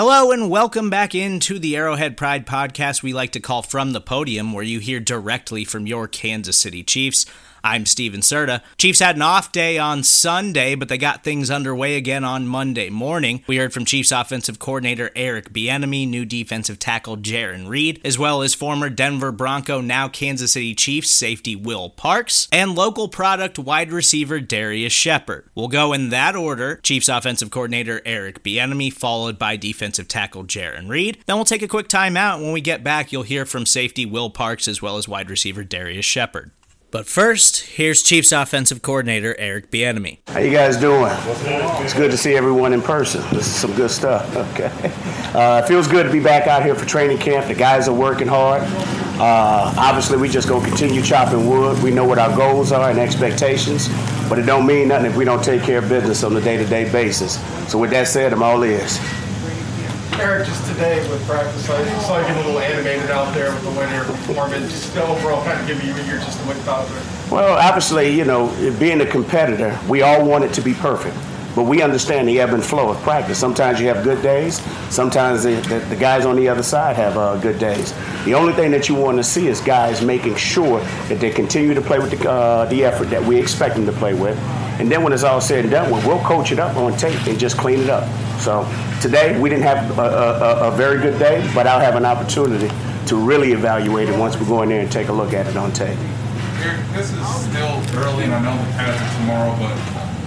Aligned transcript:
Hello 0.00 0.30
and 0.30 0.48
welcome 0.48 0.90
back 0.90 1.12
into 1.12 1.58
the 1.58 1.74
Arrowhead 1.74 2.16
Pride 2.16 2.46
podcast 2.46 3.02
we 3.02 3.12
like 3.12 3.32
to 3.32 3.40
call 3.40 3.62
From 3.62 3.90
the 3.90 4.00
Podium, 4.00 4.52
where 4.52 4.62
you 4.62 4.78
hear 4.78 5.00
directly 5.00 5.64
from 5.64 5.88
your 5.88 6.06
Kansas 6.06 6.56
City 6.56 6.84
Chiefs. 6.84 7.26
I'm 7.62 7.86
Steven 7.86 8.20
Serta. 8.20 8.62
Chiefs 8.76 9.00
had 9.00 9.16
an 9.16 9.22
off 9.22 9.52
day 9.52 9.78
on 9.78 10.02
Sunday, 10.02 10.74
but 10.74 10.88
they 10.88 10.98
got 10.98 11.24
things 11.24 11.50
underway 11.50 11.96
again 11.96 12.24
on 12.24 12.46
Monday 12.46 12.90
morning. 12.90 13.42
We 13.46 13.56
heard 13.56 13.72
from 13.72 13.84
Chiefs 13.84 14.12
offensive 14.12 14.58
coordinator 14.58 15.10
Eric 15.16 15.52
Bieniemy, 15.52 16.08
new 16.08 16.24
defensive 16.24 16.78
tackle 16.78 17.16
Jarran 17.16 17.68
Reed, 17.68 18.00
as 18.04 18.18
well 18.18 18.42
as 18.42 18.54
former 18.54 18.88
Denver 18.88 19.32
Bronco, 19.32 19.80
now 19.80 20.08
Kansas 20.08 20.52
City 20.52 20.74
Chiefs 20.74 21.10
safety 21.10 21.56
Will 21.56 21.90
Parks, 21.90 22.48
and 22.52 22.74
local 22.74 23.08
product 23.08 23.58
wide 23.58 23.92
receiver 23.92 24.40
Darrius 24.40 24.92
Shepherd. 24.92 25.48
We'll 25.54 25.68
go 25.68 25.92
in 25.92 26.10
that 26.10 26.36
order. 26.36 26.80
Chiefs 26.82 27.08
offensive 27.08 27.50
coordinator 27.50 28.00
Eric 28.04 28.42
Bieniemy, 28.42 28.92
followed 28.92 29.38
by 29.38 29.56
defensive 29.56 30.08
tackle 30.08 30.44
Jarran 30.44 30.88
Reed. 30.88 31.18
Then 31.26 31.36
we'll 31.36 31.44
take 31.44 31.62
a 31.62 31.68
quick 31.68 31.88
timeout. 31.88 32.40
When 32.40 32.52
we 32.52 32.60
get 32.60 32.84
back, 32.84 33.12
you'll 33.12 33.22
hear 33.22 33.44
from 33.44 33.66
safety 33.66 34.06
Will 34.06 34.30
Parks 34.30 34.68
as 34.68 34.80
well 34.80 34.96
as 34.96 35.08
wide 35.08 35.30
receiver 35.30 35.64
Darrius 35.64 36.06
Shepherd. 36.06 36.50
But 36.90 37.06
first, 37.06 37.60
here's 37.60 38.02
Chiefs 38.02 38.32
offensive 38.32 38.80
coordinator 38.80 39.36
Eric 39.38 39.70
Bieniemy. 39.70 40.20
How 40.28 40.38
you 40.38 40.50
guys 40.50 40.78
doing? 40.78 41.12
It's 41.12 41.92
good 41.92 42.10
to 42.10 42.16
see 42.16 42.34
everyone 42.34 42.72
in 42.72 42.80
person. 42.80 43.20
This 43.30 43.46
is 43.46 43.54
some 43.54 43.74
good 43.74 43.90
stuff. 43.90 44.26
Okay. 44.48 44.70
Uh, 45.34 45.60
it 45.62 45.68
feels 45.68 45.86
good 45.86 46.04
to 46.04 46.10
be 46.12 46.20
back 46.20 46.46
out 46.46 46.64
here 46.64 46.74
for 46.74 46.86
training 46.86 47.18
camp. 47.18 47.46
The 47.46 47.54
guys 47.54 47.86
are 47.86 47.94
working 47.94 48.26
hard. 48.26 48.62
Uh, 49.20 49.74
obviously, 49.76 50.16
we 50.16 50.28
just 50.28 50.48
gonna 50.48 50.66
continue 50.66 51.02
chopping 51.02 51.48
wood. 51.48 51.80
We 51.82 51.90
know 51.90 52.04
what 52.06 52.18
our 52.18 52.34
goals 52.34 52.72
are 52.72 52.88
and 52.90 52.98
expectations, 52.98 53.88
but 54.28 54.38
it 54.38 54.46
don't 54.46 54.66
mean 54.66 54.88
nothing 54.88 55.10
if 55.10 55.16
we 55.16 55.24
don't 55.24 55.44
take 55.44 55.62
care 55.62 55.78
of 55.78 55.88
business 55.88 56.24
on 56.24 56.34
a 56.36 56.40
day-to-day 56.40 56.90
basis. 56.90 57.38
So 57.70 57.78
with 57.78 57.90
that 57.90 58.08
said, 58.08 58.32
I'm 58.32 58.42
all 58.42 58.62
ears. 58.64 58.98
Eric, 60.20 60.48
just 60.48 60.66
today 60.66 60.98
with 61.10 61.24
practice, 61.26 61.70
I 61.70 61.98
saw 62.00 62.18
you 62.18 62.26
get 62.26 62.36
a 62.36 62.40
little 62.40 62.58
animated 62.58 63.08
out 63.08 63.32
there 63.34 63.52
with 63.52 63.62
the 63.62 63.70
you're 63.70 64.04
performing. 64.04 64.62
Just 64.62 64.96
overall, 64.96 65.44
kind 65.44 65.60
of 65.60 65.66
give 65.68 65.78
me 65.78 65.86
your 66.08 66.18
just 66.18 66.40
what 66.40 66.56
you 66.56 66.62
thought 66.62 66.84
of 66.88 66.96
it. 66.96 67.30
Well, 67.30 67.56
obviously, 67.56 68.10
you 68.10 68.24
know, 68.24 68.48
being 68.80 69.00
a 69.00 69.06
competitor, 69.06 69.78
we 69.88 70.02
all 70.02 70.24
want 70.24 70.42
it 70.42 70.52
to 70.54 70.60
be 70.60 70.74
perfect. 70.74 71.16
But 71.54 71.64
we 71.64 71.82
understand 71.82 72.26
the 72.26 72.40
ebb 72.40 72.50
and 72.50 72.64
flow 72.64 72.90
of 72.90 72.98
practice. 72.98 73.38
Sometimes 73.38 73.80
you 73.80 73.86
have 73.88 74.02
good 74.02 74.20
days. 74.20 74.60
Sometimes 74.92 75.44
the, 75.44 75.54
the, 75.68 75.78
the 75.88 75.96
guys 75.96 76.24
on 76.24 76.34
the 76.34 76.48
other 76.48 76.62
side 76.62 76.96
have 76.96 77.16
uh, 77.16 77.36
good 77.36 77.58
days. 77.60 77.94
The 78.24 78.34
only 78.34 78.52
thing 78.52 78.72
that 78.72 78.88
you 78.88 78.96
want 78.96 79.18
to 79.18 79.24
see 79.24 79.46
is 79.46 79.60
guys 79.60 80.02
making 80.02 80.34
sure 80.34 80.80
that 81.08 81.20
they 81.20 81.30
continue 81.30 81.74
to 81.74 81.80
play 81.80 81.98
with 82.00 82.10
the, 82.10 82.30
uh, 82.30 82.64
the 82.66 82.84
effort 82.84 83.06
that 83.06 83.24
we 83.24 83.38
expect 83.38 83.76
them 83.76 83.86
to 83.86 83.92
play 83.92 84.14
with. 84.14 84.36
And 84.78 84.90
then 84.90 85.02
when 85.02 85.12
it's 85.12 85.24
all 85.24 85.40
said 85.40 85.64
and 85.64 85.72
done, 85.72 85.90
we'll 85.90 86.20
coach 86.20 86.52
it 86.52 86.60
up 86.60 86.76
on 86.76 86.96
tape 86.96 87.26
and 87.26 87.38
just 87.38 87.58
clean 87.58 87.80
it 87.80 87.90
up. 87.90 88.08
So 88.38 88.62
today 89.00 89.38
we 89.38 89.48
didn't 89.48 89.64
have 89.64 89.98
a, 89.98 90.02
a, 90.02 90.68
a, 90.68 90.76
very 90.76 91.00
good 91.00 91.18
day, 91.18 91.50
but 91.52 91.66
I'll 91.66 91.80
have 91.80 91.96
an 91.96 92.04
opportunity 92.04 92.70
to 93.06 93.16
really 93.16 93.52
evaluate 93.52 94.08
it 94.08 94.16
once 94.16 94.36
we 94.36 94.46
go 94.46 94.62
in 94.62 94.68
there 94.68 94.80
and 94.80 94.92
take 94.92 95.08
a 95.08 95.12
look 95.12 95.32
at 95.32 95.48
it 95.48 95.56
on 95.56 95.72
tape. 95.72 95.98
Eric, 96.62 96.86
this 96.92 97.12
is 97.12 97.26
still 97.42 97.82
early, 97.98 98.24
and 98.24 98.34
I 98.34 98.40
know 98.40 98.56
the 98.56 98.70
pads 98.72 99.02
are 99.02 99.20
tomorrow, 99.20 99.56
but 99.58 99.74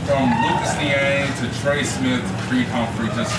from 0.06 0.28
Lucas 0.44 0.76
Niang 0.78 1.28
to 1.40 1.62
Trey 1.62 1.84
Smith 1.84 2.22
to 2.22 2.48
Creed 2.50 2.68
Humphrey, 2.68 3.08
just 3.16 3.32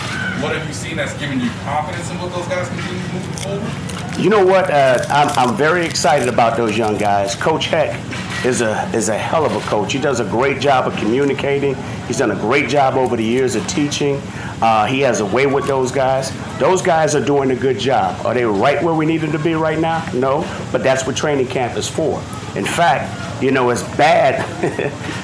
what 0.43 0.57
have 0.57 0.67
you 0.67 0.73
seen 0.73 0.97
that's 0.97 1.13
giving 1.19 1.41
you 1.41 1.51
confidence 1.65 2.11
in 2.11 2.19
what 2.19 2.33
those 2.33 2.47
guys 2.49 2.69
can 2.69 2.79
do 2.79 2.93
moving 3.13 3.33
forward? 3.45 4.19
You 4.19 4.31
know 4.31 4.45
what? 4.45 4.71
Uh, 4.71 5.05
I'm, 5.11 5.51
I'm 5.51 5.57
very 5.57 5.85
excited 5.85 6.29
about 6.29 6.57
those 6.57 6.77
young 6.77 6.97
guys. 6.97 7.35
Coach 7.35 7.67
Heck 7.67 8.01
is 8.45 8.61
a 8.61 8.89
is 8.95 9.09
a 9.09 9.17
hell 9.17 9.45
of 9.45 9.55
a 9.55 9.61
coach. 9.61 9.93
He 9.93 10.01
does 10.01 10.21
a 10.21 10.25
great 10.25 10.61
job 10.61 10.87
of 10.87 10.97
communicating. 10.97 11.75
He's 12.07 12.19
done 12.19 12.31
a 12.31 12.37
great 12.37 12.69
job 12.69 12.95
over 12.95 13.17
the 13.17 13.25
years 13.25 13.55
of 13.55 13.67
teaching. 13.67 14.21
Uh, 14.61 14.87
he 14.87 15.01
has 15.01 15.21
a 15.21 15.27
way 15.27 15.47
with 15.47 15.67
those 15.67 15.93
guys. 15.93 16.33
Those 16.59 16.83
guys 16.83 17.15
are 17.15 17.25
doing 17.25 17.51
a 17.51 17.57
good 17.57 17.79
job. 17.79 18.25
Are 18.25 18.35
they 18.35 18.45
right 18.45 18.83
where 18.83 18.95
we 18.95 19.07
need 19.07 19.19
them 19.19 19.33
to 19.33 19.39
be 19.39 19.55
right 19.55 19.79
now? 19.79 20.09
No, 20.13 20.43
but 20.71 20.83
that's 20.83 21.07
what 21.07 21.17
training 21.17 21.49
camp 21.49 21.77
is 21.77 21.89
for. 21.89 22.19
In 22.55 22.65
fact, 22.65 23.43
you 23.43 23.51
know, 23.51 23.71
as 23.71 23.83
bad, 23.97 24.43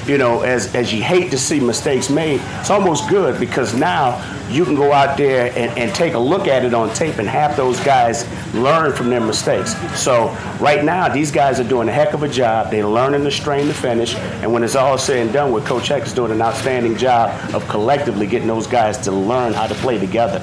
you 0.07 0.17
know, 0.17 0.41
as, 0.41 0.73
as 0.75 0.93
you 0.93 1.01
hate 1.01 1.31
to 1.31 1.37
see 1.37 1.59
mistakes 1.59 2.09
made, 2.09 2.41
it's 2.59 2.69
almost 2.69 3.07
good 3.09 3.39
because 3.39 3.73
now 3.73 4.19
you 4.49 4.65
can 4.65 4.75
go 4.75 4.91
out 4.91 5.17
there 5.17 5.47
and, 5.55 5.77
and 5.77 5.95
take 5.95 6.15
a 6.15 6.19
look 6.19 6.47
at 6.47 6.65
it 6.65 6.73
on 6.73 6.93
tape 6.93 7.17
and 7.19 7.29
have 7.29 7.55
those 7.55 7.79
guys 7.81 8.23
learn 8.53 8.93
from 8.93 9.09
their 9.09 9.21
mistakes. 9.21 9.75
So 9.99 10.27
right 10.59 10.83
now, 10.83 11.09
these 11.09 11.31
guys 11.31 11.59
are 11.59 11.67
doing 11.67 11.89
a 11.89 11.91
heck 11.91 12.13
of 12.13 12.23
a 12.23 12.27
job. 12.27 12.71
They're 12.71 12.87
learning 12.87 13.23
the 13.23 13.31
strain 13.31 13.67
to 13.67 13.73
finish, 13.73 14.15
and 14.15 14.51
when 14.51 14.63
it's 14.63 14.75
all 14.75 14.97
said 14.97 15.19
and 15.19 15.33
done, 15.33 15.51
with 15.51 15.65
Coach 15.65 15.87
Heck 15.87 16.03
is 16.03 16.13
doing 16.13 16.31
an 16.31 16.41
outstanding 16.41 16.97
job 16.97 17.29
of 17.53 17.67
collectively 17.67 18.27
getting 18.27 18.47
those 18.47 18.67
guys 18.67 18.97
to 18.99 19.11
learn 19.11 19.53
how 19.53 19.67
to 19.67 19.75
play 19.75 19.97
together. 19.97 20.39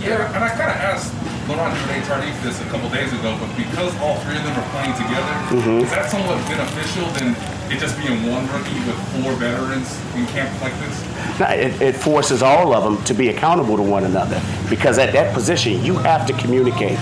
Yeah, 0.00 0.26
and 0.34 0.44
I 0.44 0.48
kind 0.50 0.70
of 0.70 0.76
asked 0.76 1.12
Laurent 1.48 1.74
Duvernay-Tardif 1.74 2.42
this 2.42 2.60
a 2.60 2.64
couple 2.66 2.90
days 2.90 3.12
ago, 3.12 3.36
but 3.40 3.48
because 3.56 3.96
all 4.00 4.16
three 4.20 4.36
of 4.36 4.44
them 4.44 4.58
are 4.58 4.70
playing 4.70 4.92
together, 4.94 5.32
mm-hmm. 5.54 5.84
is 5.84 5.90
that 5.90 6.10
somewhat 6.10 6.36
beneficial 6.48 7.06
than 7.18 7.34
it 7.70 7.78
just 7.78 7.96
being 7.98 8.30
one 8.30 8.46
rookie 8.48 8.78
with 8.86 8.98
four 9.14 9.32
veterans 9.34 9.98
in 10.14 10.26
camp 10.26 10.50
like 10.60 10.74
this? 10.80 11.16
it, 11.40 11.80
it 11.80 11.96
forces 11.96 12.42
all 12.42 12.74
of 12.74 12.84
them 12.84 13.02
to 13.04 13.14
be 13.14 13.28
accountable 13.28 13.76
to 13.76 13.82
one 13.82 14.04
another 14.04 14.40
because 14.68 14.98
at 14.98 15.12
that 15.12 15.34
position, 15.34 15.84
you 15.84 15.94
have 15.96 16.26
to 16.26 16.32
communicate. 16.34 16.98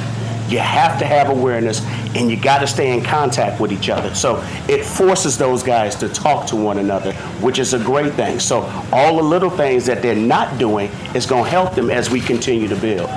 You 0.48 0.58
have 0.58 0.98
to 0.98 1.06
have 1.06 1.30
awareness 1.30 1.82
and 2.14 2.30
you 2.30 2.36
got 2.40 2.58
to 2.58 2.66
stay 2.66 2.96
in 2.96 3.02
contact 3.02 3.60
with 3.60 3.72
each 3.72 3.88
other. 3.88 4.14
So 4.14 4.42
it 4.68 4.84
forces 4.84 5.38
those 5.38 5.62
guys 5.62 5.96
to 5.96 6.08
talk 6.08 6.46
to 6.48 6.56
one 6.56 6.78
another, 6.78 7.12
which 7.40 7.58
is 7.58 7.74
a 7.74 7.78
great 7.78 8.14
thing. 8.14 8.38
So 8.38 8.62
all 8.92 9.16
the 9.16 9.22
little 9.22 9.50
things 9.50 9.86
that 9.86 10.02
they're 10.02 10.14
not 10.14 10.58
doing 10.58 10.90
is 11.14 11.26
going 11.26 11.44
to 11.44 11.50
help 11.50 11.74
them 11.74 11.90
as 11.90 12.10
we 12.10 12.20
continue 12.20 12.68
to 12.68 12.76
build. 12.76 13.10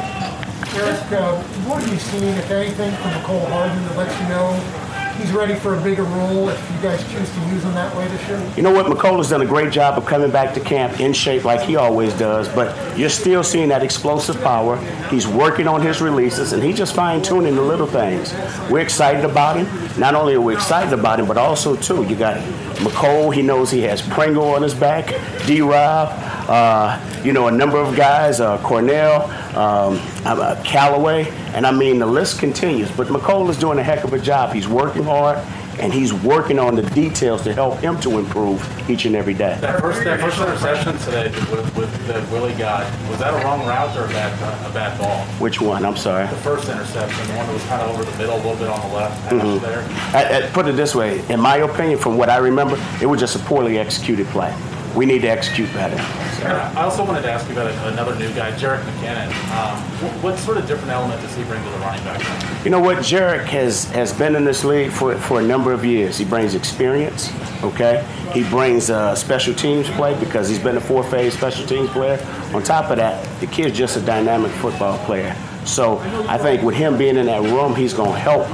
Eric, 0.74 1.12
uh, 1.12 1.42
what 1.66 1.82
have 1.82 1.92
you 1.92 2.00
seen, 2.00 2.24
if 2.24 2.52
anything, 2.52 2.92
from 2.98 3.12
Mecole 3.12 3.48
Hardman 3.50 3.84
that 3.86 3.98
lets 3.98 4.22
you 4.22 4.28
know 4.30 4.87
he's 5.18 5.32
ready 5.32 5.56
for 5.56 5.78
a 5.78 5.82
bigger 5.82 6.04
role 6.04 6.50
if 6.50 6.72
you 6.72 6.82
guys 6.82 7.02
choose 7.12 7.30
to 7.30 7.40
use 7.50 7.64
him 7.64 7.74
that 7.74 7.96
way 7.96 8.08
this 8.08 8.28
year? 8.28 8.52
You 8.56 8.64
know 8.64 8.72
what? 8.72 8.88
Has 9.18 9.30
done 9.30 9.42
a 9.42 9.46
great 9.46 9.72
job 9.72 9.98
of 9.98 10.06
coming 10.06 10.30
back 10.32 10.54
to 10.54 10.60
camp 10.60 11.00
in 11.00 11.14
shape 11.14 11.44
like 11.44 11.62
he 11.62 11.76
always 11.76 12.14
does, 12.14 12.48
but 12.50 12.98
you're 12.98 13.10
still 13.10 13.44
seeing 13.44 13.70
that 13.70 13.84
explosive 13.84 14.40
power. 14.42 14.78
He's 15.10 15.28
working 15.28 15.68
on 15.68 15.82
his 15.82 16.02
releases, 16.02 16.54
and 16.54 16.62
he's 16.62 16.78
just 16.78 16.94
fine 16.94 17.22
tuning 17.22 17.56
the 17.56 17.62
little 17.62 17.88
things. 17.88 18.34
We're 18.70 18.82
excited 18.82 19.26
about 19.26 19.58
him. 19.58 20.00
Not 20.00 20.14
only 20.14 20.36
are 20.36 20.42
we 20.42 20.54
excited 20.54 20.94
about 20.94 21.20
him, 21.20 21.28
but 21.28 21.38
also, 21.38 21.76
too, 21.76 22.04
you 22.04 22.16
got 22.16 22.38
Mecole. 22.78 23.34
He 23.34 23.42
knows 23.42 23.72
he 23.72 23.82
has 23.82 24.02
Pringle 24.02 24.50
on 24.50 24.62
his 24.62 24.74
back, 24.74 25.08
D 25.48 25.62
Rob, 25.62 26.10
uh, 26.50 27.00
you 27.24 27.34
know, 27.34 27.48
a 27.48 27.52
number 27.52 27.78
of 27.78 27.96
guys, 27.96 28.40
uh, 28.40 28.58
Cornell, 28.60 29.30
um, 29.58 30.00
uh, 30.26 30.62
Callaway, 30.64 31.30
and 31.54 31.66
I 31.66 31.72
mean, 31.72 32.00
the 32.00 32.06
list 32.06 32.40
continues. 32.40 32.92
But 32.92 33.08
Mecole 33.08 33.50
is 33.50 33.58
doing 33.58 33.80
a 33.80 33.84
heck 33.84 34.04
of 34.04 34.14
a 34.14 34.20
job. 34.20 34.54
He's 34.54 34.68
working 34.68 35.04
hard, 35.04 35.40
and 35.80 35.92
he's 35.92 36.14
working 36.14 36.60
on 36.60 36.76
the 36.76 36.84
details 36.92 37.44
to 37.44 37.54
help 37.54 37.80
him 37.80 38.00
to 38.02 38.20
improve 38.20 38.62
each 38.90 39.06
and 39.06 39.16
every 39.16 39.34
day. 39.34 39.58
That 39.60 39.82
first, 39.82 40.04
that 40.04 40.20
first 40.20 40.40
interception 40.40 40.98
today 41.00 41.30
with, 41.52 41.76
with 41.76 42.08
that 42.08 42.30
Willie 42.32 42.54
got, 42.54 42.86
was 43.10 43.20
that 43.20 43.34
a 43.34 43.44
wrong 43.44 43.66
route 43.66 43.98
or 43.98 44.06
a 44.06 44.10
bad, 44.10 44.34
a 44.70 44.74
bad 44.74 44.98
ball? 45.00 45.26
Which 45.40 45.60
one? 45.60 45.86
I'm 45.86 45.98
sorry. 45.98 46.28
The 46.28 46.36
first 46.38 46.70
interception, 46.70 47.28
the 47.28 47.34
one 47.34 47.48
that 47.48 47.54
was 47.54 47.64
kind 47.64 47.82
of 47.82 47.90
over 47.90 48.10
the 48.10 48.18
middle, 48.18 48.36
a 48.36 48.38
little 48.38 48.56
bit 48.56 48.70
on 48.70 48.90
the 48.90 48.96
left, 48.96 49.32
mm-hmm. 49.32 49.64
there. 49.64 49.84
I, 50.16 50.46
I, 50.46 50.50
put 50.52 50.68
it 50.68 50.76
this 50.76 50.96
way, 50.96 51.26
in 51.30 51.40
my 51.40 51.58
opinion, 51.58 52.00
from 52.00 52.18
what 52.18 52.30
I 52.30 52.38
remember, 52.38 52.78
it 53.02 53.06
was 53.06 53.20
just 53.20 53.36
a 53.36 53.40
poorly 53.40 53.78
executed 53.78 54.28
play 54.28 54.56
we 54.98 55.06
need 55.06 55.22
to 55.22 55.28
execute 55.28 55.72
better. 55.74 55.96
I 56.44 56.82
also 56.82 57.06
wanted 57.06 57.22
to 57.22 57.32
ask 57.32 57.48
you 57.48 57.54
about 57.54 57.72
another 57.94 58.16
new 58.16 58.34
guy, 58.34 58.52
Jerick 58.54 58.82
McKinnon. 58.82 59.28
Um, 59.56 59.78
what, 60.02 60.24
what, 60.24 60.40
sort 60.40 60.58
of 60.58 60.68
different 60.68 60.92
element 60.92 61.22
does 61.22 61.36
he 61.36 61.44
bring 61.44 61.64
to 61.64 61.70
the 61.70 61.78
running 61.78 62.04
back? 62.04 62.66
You 62.66 62.72
know 62.72 62.80
what? 62.80 62.98
Jerick 62.98 63.46
has, 63.46 63.86
has 63.92 64.12
been 64.12 64.36
in 64.36 64.44
this 64.44 64.64
league 64.64 64.92
for, 64.92 65.16
for 65.20 65.40
a 65.40 65.44
number 65.44 65.72
of 65.72 65.86
years. 65.86 66.18
He 66.18 66.26
brings 66.26 66.56
experience, 66.56 67.32
okay? 67.64 68.04
He 68.34 68.44
brings 68.50 68.90
uh, 68.90 69.14
special 69.14 69.54
teams 69.54 69.88
play 69.92 70.20
because 70.20 70.50
he's 70.50 70.60
been 70.60 70.78
a 70.78 70.82
four 70.82 71.04
phase 71.04 71.34
special 71.34 71.66
teams 71.68 71.90
player. 71.92 72.20
On 72.56 72.64
top 72.64 72.90
of 72.90 72.98
that, 72.98 73.24
the 73.40 73.48
kid's 73.48 73.78
just 73.78 73.98
a 73.98 74.02
dynamic 74.02 74.52
football 74.54 74.98
player. 75.06 75.36
So 75.66 76.00
I 76.28 76.40
think 76.40 76.64
with 76.64 76.76
him 76.76 76.98
being 76.98 77.18
in 77.18 77.28
that 77.28 77.44
room, 77.44 77.76
he's 77.76 77.94
going 77.94 78.14
to 78.14 78.20
help. 78.20 78.48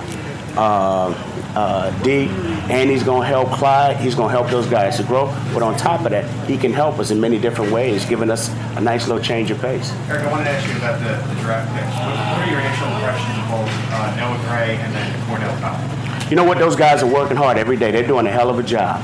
Uh, 0.58 1.14
uh, 1.56 1.92
D, 2.04 2.28
and 2.70 2.90
he's 2.90 3.04
going 3.04 3.22
to 3.22 3.28
help 3.28 3.50
Clyde. 3.52 3.98
He's 3.98 4.16
going 4.16 4.30
to 4.30 4.32
help 4.32 4.50
those 4.50 4.68
guys 4.68 4.98
to 4.98 5.04
grow. 5.04 5.28
But 5.54 5.64
on 5.64 5.78
top 5.78 6.06
of 6.06 6.12
that, 6.12 6.26
he 6.48 6.58
can 6.58 6.74
help 6.74 7.00
us 7.00 7.12
in 7.12 7.20
many 7.20 7.38
different 7.38 7.72
ways, 7.72 8.06
giving 8.06 8.30
us 8.30 8.50
a 8.76 8.82
nice 8.82 9.08
little 9.08 9.24
change 9.24 9.52
of 9.52 9.62
pace. 9.62 9.92
Eric, 10.10 10.24
I 10.24 10.32
wanted 10.32 10.46
to 10.46 10.50
ask 10.52 10.68
you 10.68 10.78
about 10.78 11.00
the, 11.00 11.34
the 11.34 11.42
draft 11.42 11.72
picks. 11.74 11.94
What, 12.00 12.10
what, 12.10 12.48
are 12.48 12.52
your 12.52 12.60
initial 12.60 12.88
impressions 12.88 13.38
of 13.38 13.50
both 13.50 13.70
uh, 13.92 14.16
Noah 14.18 14.40
Gray 14.48 14.78
and 14.78 14.94
then 14.94 15.28
Cornell 15.28 15.56
Powell? 15.60 16.30
You 16.30 16.36
know 16.36 16.44
what? 16.44 16.58
Those 16.58 16.76
guys 16.76 17.04
are 17.04 17.14
working 17.14 17.38
hard 17.38 17.58
every 17.58 17.78
day. 17.78 17.92
They're 17.92 18.08
doing 18.08 18.26
a 18.26 18.32
hell 18.32 18.50
of 18.50 18.58
a 18.58 18.64
job. 18.64 19.04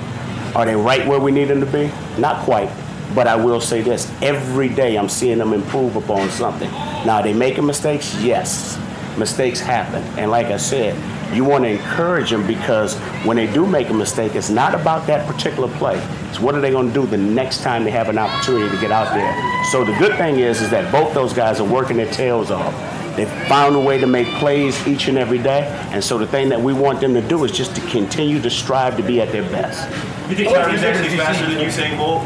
Are 0.55 0.65
they 0.65 0.75
right 0.75 1.05
where 1.07 1.19
we 1.19 1.31
need 1.31 1.45
them 1.45 1.59
to 1.59 1.65
be? 1.67 1.91
Not 2.19 2.43
quite. 2.43 2.71
But 3.13 3.27
I 3.27 3.35
will 3.35 3.61
say 3.61 3.81
this 3.81 4.11
every 4.21 4.69
day 4.69 4.97
I'm 4.97 5.09
seeing 5.09 5.39
them 5.39 5.53
improve 5.53 5.95
upon 5.95 6.29
something. 6.29 6.69
Now, 7.05 7.17
are 7.17 7.23
they 7.23 7.33
making 7.33 7.65
mistakes? 7.65 8.15
Yes. 8.21 8.79
Mistakes 9.17 9.59
happen. 9.59 10.03
And 10.17 10.31
like 10.31 10.47
I 10.47 10.57
said, 10.57 10.95
you 11.33 11.43
want 11.43 11.63
to 11.63 11.69
encourage 11.69 12.29
them 12.29 12.45
because 12.45 12.95
when 13.25 13.37
they 13.37 13.51
do 13.51 13.65
make 13.65 13.89
a 13.89 13.93
mistake, 13.93 14.35
it's 14.35 14.49
not 14.49 14.73
about 14.73 15.07
that 15.07 15.27
particular 15.27 15.67
play. 15.77 15.97
It's 16.29 16.39
what 16.39 16.55
are 16.55 16.61
they 16.61 16.71
going 16.71 16.87
to 16.87 16.93
do 16.93 17.05
the 17.05 17.17
next 17.17 17.61
time 17.61 17.83
they 17.83 17.91
have 17.91 18.09
an 18.09 18.17
opportunity 18.17 18.69
to 18.69 18.81
get 18.81 18.91
out 18.91 19.13
there. 19.13 19.63
So 19.71 19.83
the 19.83 19.97
good 19.97 20.17
thing 20.17 20.39
is, 20.39 20.61
is 20.61 20.69
that 20.71 20.91
both 20.91 21.13
those 21.13 21.33
guys 21.33 21.59
are 21.59 21.69
working 21.69 21.97
their 21.97 22.11
tails 22.11 22.51
off. 22.51 22.73
They've 23.15 23.29
found 23.49 23.75
a 23.75 23.79
way 23.79 23.97
to 23.97 24.07
make 24.07 24.27
plays 24.39 24.87
each 24.87 25.07
and 25.09 25.17
every 25.17 25.39
day, 25.39 25.63
and 25.91 26.01
so 26.01 26.17
the 26.17 26.27
thing 26.27 26.47
that 26.49 26.61
we 26.61 26.71
want 26.71 27.01
them 27.01 27.13
to 27.15 27.21
do 27.21 27.43
is 27.43 27.51
just 27.51 27.75
to 27.75 27.81
continue 27.87 28.41
to 28.41 28.49
strive 28.49 28.95
to 28.95 29.03
be 29.03 29.19
at 29.19 29.31
their 29.31 29.43
best. 29.43 29.89
You 30.29 30.35
think 30.35 30.49
Tyreek's 30.49 30.83
actually 30.83 31.17
faster 31.17 31.45
than 31.45 31.57
Usain 31.57 31.97
Bolt? 31.97 32.23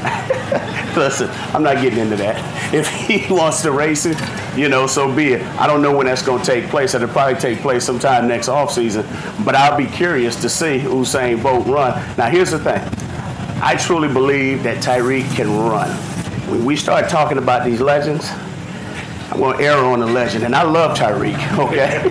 Listen, 0.96 1.30
I'm 1.54 1.62
not 1.62 1.80
getting 1.82 1.98
into 1.98 2.16
that. 2.16 2.74
If 2.74 2.88
he 2.88 3.26
wants 3.32 3.62
to 3.62 3.72
race 3.72 4.06
it, 4.06 4.18
you 4.56 4.68
know, 4.68 4.86
so 4.86 5.14
be 5.14 5.34
it. 5.34 5.42
I 5.58 5.66
don't 5.66 5.82
know 5.82 5.96
when 5.96 6.06
that's 6.06 6.22
going 6.22 6.42
to 6.42 6.46
take 6.46 6.68
place. 6.68 6.94
It'll 6.94 7.08
probably 7.08 7.38
take 7.40 7.60
place 7.60 7.84
sometime 7.84 8.26
next 8.26 8.48
offseason. 8.48 9.04
But 9.44 9.54
I'll 9.54 9.76
be 9.76 9.86
curious 9.86 10.40
to 10.42 10.48
see 10.48 10.78
Usain 10.80 11.42
Bolt 11.42 11.66
run. 11.66 11.94
Now, 12.16 12.28
here's 12.28 12.50
the 12.50 12.58
thing. 12.58 12.80
I 13.62 13.76
truly 13.76 14.12
believe 14.12 14.62
that 14.62 14.82
Tyreek 14.82 15.34
can 15.36 15.48
run. 15.50 15.90
When 16.50 16.64
we 16.64 16.76
start 16.76 17.08
talking 17.08 17.38
about 17.38 17.64
these 17.64 17.80
legends, 17.80 18.28
I'm 19.30 19.38
going 19.38 19.58
to 19.58 19.64
err 19.64 19.76
on 19.76 20.00
the 20.00 20.06
legend, 20.06 20.44
and 20.44 20.56
I 20.56 20.64
love 20.64 20.96
Tyreek, 20.96 21.58
okay? 21.58 22.02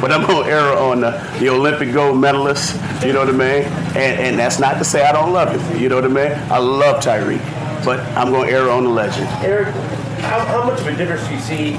but 0.00 0.12
I'm 0.12 0.26
going 0.26 0.44
to 0.44 0.50
err 0.50 0.76
on 0.76 1.00
the, 1.00 1.10
the 1.38 1.48
Olympic 1.48 1.92
gold 1.94 2.18
medalist, 2.18 2.74
you 3.02 3.14
know 3.14 3.20
what 3.20 3.30
I 3.30 3.32
mean? 3.32 3.87
And, 3.98 4.20
and 4.20 4.38
that's 4.38 4.60
not 4.60 4.78
to 4.78 4.84
say 4.84 5.04
I 5.04 5.12
don't 5.12 5.32
love 5.32 5.50
him, 5.50 5.80
you 5.80 5.88
know 5.88 5.96
what 5.96 6.04
I 6.04 6.08
mean? 6.08 6.32
I 6.52 6.58
love 6.58 7.02
Tyreek, 7.02 7.42
but 7.84 7.98
I'm 8.16 8.30
going 8.30 8.48
to 8.48 8.54
err 8.54 8.70
on 8.70 8.84
the 8.84 8.90
legend. 8.90 9.26
Eric, 9.44 9.74
how, 10.20 10.44
how 10.46 10.64
much 10.64 10.80
of 10.80 10.86
a 10.86 10.96
difference 10.96 11.26
do 11.26 11.34
you 11.34 11.40
see 11.40 11.74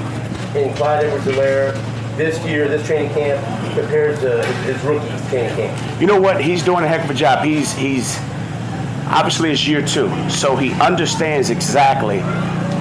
in 0.58 0.74
Clyde 0.74 1.06
Edwards-Helaire 1.06 2.16
this 2.16 2.38
year, 2.44 2.68
this 2.68 2.86
training 2.86 3.10
camp, 3.14 3.42
compared 3.74 4.18
to 4.20 4.44
his, 4.44 4.76
his 4.76 4.84
rookie 4.84 5.06
training 5.30 5.54
camp? 5.56 6.00
You 6.00 6.06
know 6.06 6.20
what? 6.20 6.42
He's 6.42 6.62
doing 6.62 6.84
a 6.84 6.88
heck 6.88 7.04
of 7.04 7.10
a 7.10 7.14
job. 7.14 7.42
He's 7.44 7.72
he's 7.72 8.18
obviously 9.06 9.52
it's 9.52 9.66
year 9.66 9.80
two, 9.80 10.10
so 10.28 10.56
he 10.56 10.72
understands 10.74 11.48
exactly 11.48 12.18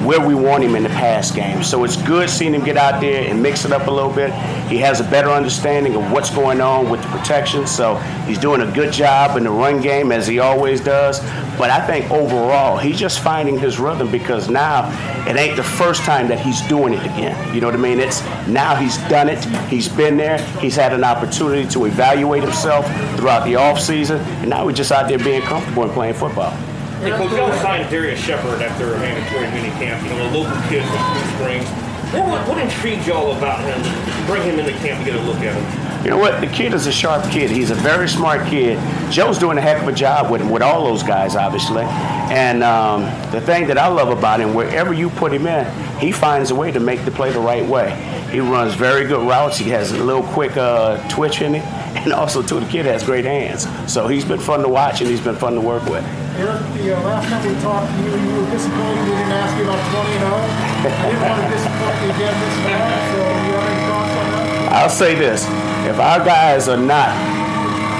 where 0.06 0.20
we 0.26 0.34
want 0.34 0.64
him 0.64 0.76
in 0.76 0.84
the 0.84 0.90
pass 0.90 1.32
game. 1.32 1.64
So 1.64 1.84
it's 1.84 2.02
good 2.02 2.30
seeing 2.30 2.54
him 2.54 2.64
get 2.64 2.78
out 2.78 3.02
there 3.02 3.30
and 3.30 3.42
mix 3.42 3.66
it 3.66 3.72
up 3.72 3.88
a 3.88 3.92
little 3.92 4.14
bit. 4.14 4.32
He 4.70 4.78
has 4.78 5.02
a 5.02 5.04
better 5.04 5.30
understanding 5.30 5.96
of 5.96 6.12
what's 6.12 6.30
going 6.30 6.62
on 6.62 6.90
with 6.90 7.02
the 7.02 7.08
protection. 7.10 7.68
So 7.68 7.96
he's 8.26 8.38
doing 8.38 8.62
a 8.62 8.72
good 8.72 8.94
job 8.94 9.38
in 9.38 9.44
the 9.44 9.50
run 9.50 9.82
game 9.82 10.12
as 10.12 10.28
he 10.28 10.40
always 10.40 10.80
does. 10.80 11.20
But 11.58 11.70
I 11.70 11.86
think 11.86 12.10
overall, 12.12 12.78
he's 12.78 12.98
just 12.98 13.20
finding 13.20 13.58
his 13.58 13.80
rhythm 13.80 14.10
because 14.10 14.50
now 14.50 14.88
it 15.28 15.36
ain't 15.36 15.58
the 15.58 15.64
first 15.64 16.04
time 16.04 16.28
that 16.30 16.40
he's 16.40 16.62
doing 16.68 16.94
it 16.94 17.04
again. 17.04 17.54
You 17.54 17.60
know 17.60 17.68
what 17.68 17.76
I 17.76 17.80
mean? 17.80 18.00
It's 18.00 18.24
now 18.48 18.76
he's 18.76 18.98
done 19.10 19.28
it. 19.28 19.44
He's 19.70 19.90
been 19.90 20.16
there. 20.16 20.38
He's 20.60 20.76
had 20.76 20.94
an 20.94 21.04
opportunity 21.04 21.68
to 21.70 21.86
evaluate 21.86 22.44
himself 22.44 22.86
throughout 23.18 23.44
the 23.44 23.54
offseason. 23.54 24.20
And 24.40 24.50
now 24.50 24.66
we're 24.66 24.72
just 24.72 24.92
out 24.92 25.10
there 25.10 25.20
being 25.20 25.42
comfortable 25.42 25.84
and 25.84 25.92
playing 25.92 26.14
football. 26.14 26.58
Hey, 27.00 27.12
Coach, 27.12 27.32
y'all 27.32 27.58
signed 27.62 27.90
Darrius 27.90 28.20
Shepherd 28.20 28.62
after 28.62 28.94
a 28.94 29.00
mandatory 29.00 29.48
mini 29.52 29.70
camp, 29.80 30.04
you 30.04 30.10
know, 30.10 30.22
a 30.22 30.32
local 30.36 30.62
kid 30.68 30.84
from 30.84 31.14
Blue 31.14 31.32
Springs. 31.38 31.70
What, 32.12 32.46
what 32.46 32.58
intrigued 32.58 33.08
y'all 33.08 33.38
about 33.38 33.62
him 33.62 34.26
bring 34.28 34.44
him 34.44 34.60
into 34.60 34.74
camp 34.80 35.00
to 35.00 35.06
get 35.10 35.18
a 35.18 35.24
look 35.24 35.38
at 35.38 35.56
him? 35.56 36.04
You 36.04 36.10
know 36.10 36.18
what? 36.18 36.42
The 36.42 36.48
kid 36.48 36.74
is 36.74 36.88
a 36.88 36.92
sharp 36.92 37.24
kid. 37.32 37.52
He's 37.52 37.72
a 37.72 37.76
very 37.76 38.10
smart 38.10 38.46
kid. 38.48 38.78
Joe's 39.10 39.40
doing 39.40 39.58
a 39.58 39.62
heck 39.62 39.82
of 39.82 39.88
a 39.88 39.94
job 39.94 40.30
with 40.30 40.42
him, 40.42 40.50
with 40.50 40.62
all 40.62 40.84
those 40.84 41.02
guys, 41.02 41.38
obviously. 41.38 41.84
And 41.84 42.64
um, 42.64 43.04
the 43.32 43.40
thing 43.40 43.68
that 43.68 43.78
I 43.78 43.88
love 43.88 44.10
about 44.10 44.42
him, 44.42 44.54
wherever 44.54 44.92
you 44.92 45.10
put 45.10 45.32
him 45.32 45.48
in, 45.48 45.66
he 46.00 46.12
finds 46.12 46.52
a 46.52 46.56
way 46.56 46.70
to 46.70 46.82
make 46.82 47.06
the 47.06 47.12
play 47.12 47.32
the 47.32 47.40
right 47.40 47.66
way. 47.66 47.92
He 48.30 48.42
runs 48.42 48.74
very 48.74 49.08
good 49.08 49.26
routes. 49.26 49.58
He 49.58 49.70
has 49.70 49.94
a 49.94 50.04
little 50.04 50.24
quick 50.24 50.58
uh, 50.58 50.98
twitch 51.08 51.42
in 51.42 51.56
it. 51.56 51.64
And 52.00 52.14
also, 52.14 52.42
too, 52.42 52.60
the 52.60 52.68
kid 52.68 52.86
has 52.86 53.04
great 53.04 53.26
hands. 53.26 53.68
So 53.92 54.08
he's 54.08 54.24
been 54.24 54.40
fun 54.40 54.62
to 54.62 54.70
watch 54.70 55.02
and 55.02 55.10
he's 55.10 55.20
been 55.20 55.36
fun 55.36 55.56
to 55.56 55.62
work 55.62 55.84
with. 55.86 56.06
Eric, 56.40 56.62
the 56.78 56.96
uh, 56.96 57.04
last 57.04 57.28
time 57.28 57.44
we 57.46 57.60
talked 57.62 57.92
to 57.92 57.98
you, 58.00 58.16
you 58.16 58.40
were 58.40 58.50
disappointed 58.52 59.04
we 59.04 59.12
didn't 59.12 59.34
ask 59.34 59.58
you 59.58 59.64
about 59.66 59.84
20 59.92 60.10
and 60.16 60.24
0. 60.24 60.32
I 60.32 61.10
didn't 61.10 61.22
want 61.28 61.44
to 61.44 61.50
disappoint 61.52 61.98
you 62.00 62.10
again 62.16 62.36
this 62.40 62.56
time, 62.64 63.12
so 63.12 63.20
you 63.20 63.52
have 63.52 63.68
any 63.68 63.82
thoughts 63.90 64.16
on 64.16 64.26
that? 64.32 64.72
I'll 64.72 64.90
say 64.90 65.16
this: 65.16 65.44
if 65.90 66.00
our 66.00 66.24
guys 66.24 66.70
are 66.70 66.78
not 66.78 67.10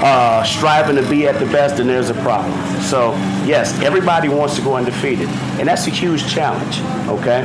uh, 0.02 0.42
striving 0.44 0.96
to 0.96 1.06
be 1.10 1.28
at 1.28 1.38
the 1.38 1.46
best, 1.46 1.76
then 1.76 1.88
there's 1.88 2.08
a 2.08 2.14
problem. 2.22 2.56
So 2.80 3.12
yes, 3.44 3.78
everybody 3.82 4.30
wants 4.30 4.56
to 4.56 4.62
go 4.62 4.76
undefeated, 4.76 5.28
and 5.58 5.68
that's 5.68 5.86
a 5.86 5.90
huge 5.90 6.26
challenge. 6.26 6.80
Okay, 7.10 7.44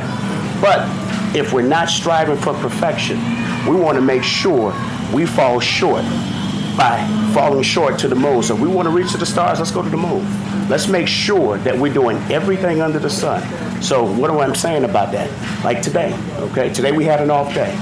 but 0.62 0.88
if 1.36 1.52
we're 1.52 1.60
not 1.60 1.90
striving 1.90 2.38
for 2.38 2.54
perfection, 2.54 3.18
we 3.68 3.76
want 3.76 3.96
to 3.96 4.02
make 4.02 4.22
sure 4.22 4.72
we 5.12 5.26
fall 5.26 5.60
short 5.60 6.04
by 6.76 7.02
falling 7.32 7.62
short 7.62 7.98
to 8.00 8.08
the 8.08 8.14
moon. 8.14 8.42
So 8.42 8.54
if 8.54 8.60
we 8.60 8.68
want 8.68 8.86
to 8.86 8.94
reach 8.94 9.12
to 9.12 9.18
the 9.18 9.26
stars, 9.26 9.58
let's 9.58 9.70
go 9.70 9.82
to 9.82 9.88
the 9.88 9.96
moon. 9.96 10.26
Let's 10.68 10.88
make 10.88 11.08
sure 11.08 11.58
that 11.58 11.78
we're 11.78 11.92
doing 11.92 12.18
everything 12.30 12.82
under 12.82 12.98
the 12.98 13.08
sun. 13.08 13.42
So 13.82 14.04
what 14.04 14.30
am 14.30 14.38
I 14.38 14.52
saying 14.54 14.84
about 14.84 15.12
that? 15.12 15.30
Like 15.64 15.80
today, 15.80 16.12
okay? 16.38 16.72
Today 16.72 16.92
we 16.92 17.04
had 17.04 17.20
an 17.20 17.30
off 17.30 17.54
day. 17.54 17.74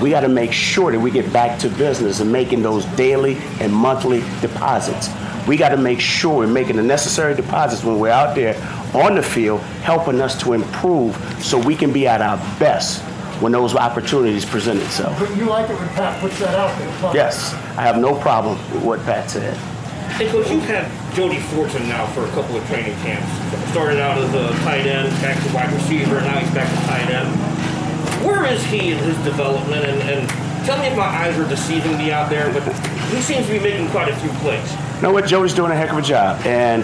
We 0.00 0.10
got 0.10 0.20
to 0.20 0.28
make 0.28 0.52
sure 0.52 0.92
that 0.92 1.00
we 1.00 1.10
get 1.10 1.32
back 1.32 1.58
to 1.60 1.68
business 1.68 2.20
and 2.20 2.32
making 2.32 2.62
those 2.62 2.84
daily 2.96 3.36
and 3.60 3.72
monthly 3.72 4.20
deposits. 4.40 5.08
We 5.46 5.56
got 5.56 5.70
to 5.70 5.76
make 5.76 6.00
sure 6.00 6.38
we're 6.38 6.46
making 6.46 6.76
the 6.76 6.82
necessary 6.82 7.34
deposits 7.34 7.82
when 7.82 7.98
we're 7.98 8.10
out 8.10 8.34
there 8.34 8.54
on 8.94 9.16
the 9.16 9.22
field, 9.22 9.60
helping 9.82 10.20
us 10.20 10.40
to 10.42 10.52
improve 10.52 11.16
so 11.42 11.58
we 11.58 11.74
can 11.74 11.92
be 11.92 12.06
at 12.06 12.22
our 12.22 12.36
best 12.58 13.02
when 13.40 13.52
those 13.52 13.74
opportunities 13.74 14.44
present 14.44 14.80
itself. 14.80 15.18
But 15.18 15.36
you 15.36 15.44
like 15.46 15.70
it 15.70 15.78
when 15.78 15.88
Pat 15.90 16.20
puts 16.20 16.38
that 16.40 16.54
out 16.54 16.76
there. 16.78 16.90
Huh? 16.92 17.12
Yes, 17.14 17.54
I 17.76 17.82
have 17.82 17.98
no 17.98 18.14
problem 18.14 18.58
with 18.72 18.82
what 18.82 19.02
Pat 19.04 19.30
said. 19.30 19.56
Hey, 20.16 20.28
Coach, 20.30 20.50
you've 20.50 20.64
had 20.64 20.90
Jody 21.14 21.36
Fortson 21.36 21.86
now 21.86 22.06
for 22.08 22.24
a 22.24 22.30
couple 22.30 22.56
of 22.56 22.66
training 22.66 22.94
camps. 23.02 23.30
Started 23.70 24.00
out 24.00 24.18
as 24.18 24.34
a 24.34 24.48
tight 24.64 24.86
end, 24.86 25.10
back 25.22 25.40
to 25.46 25.54
wide 25.54 25.72
receiver, 25.72 26.16
and 26.16 26.26
now 26.26 26.38
he's 26.38 26.52
back 26.54 26.68
to 26.68 26.86
tight 26.86 27.08
end. 27.10 27.28
Where 28.26 28.44
is 28.46 28.64
he 28.64 28.90
in 28.92 28.98
his 28.98 29.16
development? 29.18 29.84
And, 29.84 30.02
and 30.02 30.28
tell 30.66 30.78
me 30.78 30.86
if 30.86 30.96
my 30.96 31.04
eyes 31.04 31.38
are 31.38 31.48
deceiving 31.48 31.96
me 31.98 32.10
out 32.10 32.30
there, 32.30 32.52
but 32.52 32.62
he 33.10 33.20
seems 33.20 33.46
to 33.46 33.52
be 33.52 33.60
making 33.60 33.88
quite 33.90 34.08
a 34.08 34.16
few 34.16 34.30
plays. 34.40 34.72
You 34.96 35.02
know 35.02 35.12
what? 35.12 35.26
Jody's 35.26 35.54
doing 35.54 35.70
a 35.70 35.76
heck 35.76 35.92
of 35.92 35.98
a 35.98 36.02
job. 36.02 36.44
And 36.44 36.82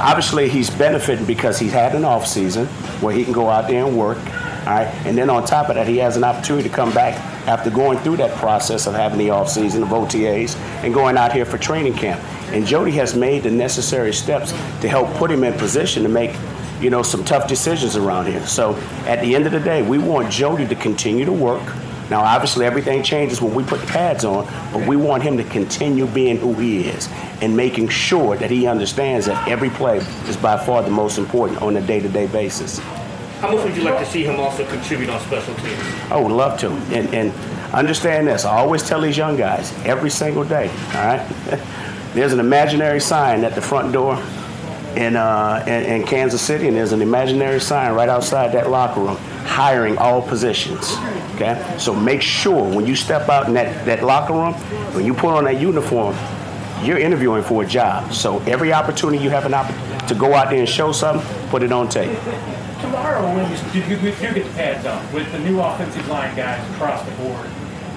obviously, 0.00 0.48
he's 0.48 0.68
benefiting 0.70 1.24
because 1.24 1.60
he's 1.60 1.72
had 1.72 1.94
an 1.94 2.04
off 2.04 2.26
season 2.26 2.66
where 3.00 3.14
he 3.14 3.22
can 3.22 3.32
go 3.32 3.48
out 3.48 3.68
there 3.68 3.86
and 3.86 3.96
work. 3.96 4.18
All 4.66 4.72
right. 4.72 4.88
And 5.06 5.16
then 5.16 5.30
on 5.30 5.46
top 5.46 5.68
of 5.68 5.76
that, 5.76 5.86
he 5.86 5.98
has 5.98 6.16
an 6.16 6.24
opportunity 6.24 6.68
to 6.68 6.74
come 6.74 6.92
back 6.92 7.14
after 7.46 7.70
going 7.70 7.98
through 8.00 8.16
that 8.16 8.36
process 8.36 8.88
of 8.88 8.94
having 8.94 9.18
the 9.18 9.30
off 9.30 9.48
season 9.48 9.84
of 9.84 9.90
OTAs 9.90 10.56
and 10.82 10.92
going 10.92 11.16
out 11.16 11.32
here 11.32 11.44
for 11.44 11.56
training 11.56 11.94
camp. 11.94 12.20
And 12.52 12.66
Jody 12.66 12.90
has 12.92 13.14
made 13.14 13.44
the 13.44 13.50
necessary 13.50 14.12
steps 14.12 14.50
to 14.80 14.88
help 14.88 15.08
put 15.14 15.30
him 15.30 15.44
in 15.44 15.52
position 15.52 16.02
to 16.02 16.08
make, 16.08 16.34
you 16.80 16.90
know, 16.90 17.04
some 17.04 17.24
tough 17.24 17.46
decisions 17.46 17.96
around 17.96 18.26
here. 18.26 18.44
So 18.44 18.74
at 19.06 19.20
the 19.20 19.36
end 19.36 19.46
of 19.46 19.52
the 19.52 19.60
day, 19.60 19.82
we 19.82 19.98
want 19.98 20.32
Jody 20.32 20.66
to 20.66 20.74
continue 20.74 21.24
to 21.24 21.32
work. 21.32 21.62
Now, 22.10 22.22
obviously, 22.22 22.66
everything 22.66 23.04
changes 23.04 23.40
when 23.40 23.54
we 23.54 23.62
put 23.62 23.80
the 23.80 23.86
pads 23.86 24.24
on, 24.24 24.46
but 24.72 24.86
we 24.86 24.96
want 24.96 25.22
him 25.22 25.36
to 25.36 25.44
continue 25.44 26.06
being 26.06 26.38
who 26.38 26.54
he 26.54 26.88
is 26.88 27.08
and 27.40 27.56
making 27.56 27.88
sure 27.88 28.36
that 28.36 28.50
he 28.50 28.66
understands 28.66 29.26
that 29.26 29.46
every 29.46 29.70
play 29.70 29.98
is 30.28 30.36
by 30.36 30.56
far 30.56 30.82
the 30.82 30.90
most 30.90 31.18
important 31.18 31.62
on 31.62 31.76
a 31.76 31.80
day-to-day 31.80 32.26
basis. 32.28 32.80
How 33.40 33.52
much 33.52 33.64
would 33.64 33.76
you 33.76 33.82
like 33.82 33.98
to 33.98 34.06
see 34.06 34.24
him 34.24 34.40
also 34.40 34.66
contribute 34.66 35.10
on 35.10 35.20
special 35.20 35.54
teams? 35.56 35.78
I 36.10 36.18
would 36.18 36.32
love 36.32 36.58
to. 36.60 36.70
And, 36.70 37.14
and 37.14 37.32
understand 37.74 38.26
this. 38.26 38.44
I 38.44 38.56
always 38.56 38.82
tell 38.82 39.00
these 39.02 39.16
young 39.16 39.36
guys 39.36 39.72
every 39.84 40.10
single 40.10 40.44
day, 40.44 40.70
all 40.94 41.04
right? 41.04 41.28
there's 42.14 42.32
an 42.32 42.40
imaginary 42.40 43.00
sign 43.00 43.44
at 43.44 43.54
the 43.54 43.60
front 43.60 43.92
door 43.92 44.14
in, 44.96 45.16
uh, 45.16 45.62
in, 45.66 46.00
in 46.00 46.06
Kansas 46.06 46.40
City, 46.40 46.66
and 46.68 46.76
there's 46.76 46.92
an 46.92 47.02
imaginary 47.02 47.60
sign 47.60 47.92
right 47.92 48.08
outside 48.08 48.52
that 48.52 48.70
locker 48.70 49.00
room 49.00 49.16
hiring 49.44 49.98
all 49.98 50.22
positions. 50.22 50.94
Okay? 51.34 51.76
So 51.78 51.94
make 51.94 52.22
sure 52.22 52.62
when 52.74 52.86
you 52.86 52.96
step 52.96 53.28
out 53.28 53.48
in 53.48 53.54
that, 53.54 53.84
that 53.84 54.02
locker 54.02 54.32
room, 54.32 54.54
when 54.94 55.04
you 55.04 55.12
put 55.12 55.34
on 55.34 55.44
that 55.44 55.60
uniform, 55.60 56.16
you're 56.82 56.98
interviewing 56.98 57.42
for 57.42 57.62
a 57.62 57.66
job. 57.66 58.12
So 58.12 58.40
every 58.40 58.72
opportunity 58.72 59.22
you 59.22 59.30
have 59.30 59.44
an 59.44 59.54
opportunity 59.54 60.08
to 60.08 60.14
go 60.14 60.34
out 60.34 60.50
there 60.50 60.58
and 60.58 60.68
show 60.68 60.92
something, 60.92 61.26
put 61.48 61.62
it 61.62 61.72
on 61.72 61.88
tape. 61.88 62.18
Tomorrow, 62.86 63.34
when 63.34 63.50
you, 63.50 63.80
you, 63.80 63.96
you, 63.96 64.10
you 64.10 64.34
get 64.34 64.44
the 64.44 64.52
pads 64.52 64.86
on 64.86 65.12
with 65.12 65.30
the 65.32 65.40
new 65.40 65.60
offensive 65.60 66.06
line 66.06 66.36
guys 66.36 66.62
across 66.70 67.04
the 67.04 67.10
board, 67.16 67.46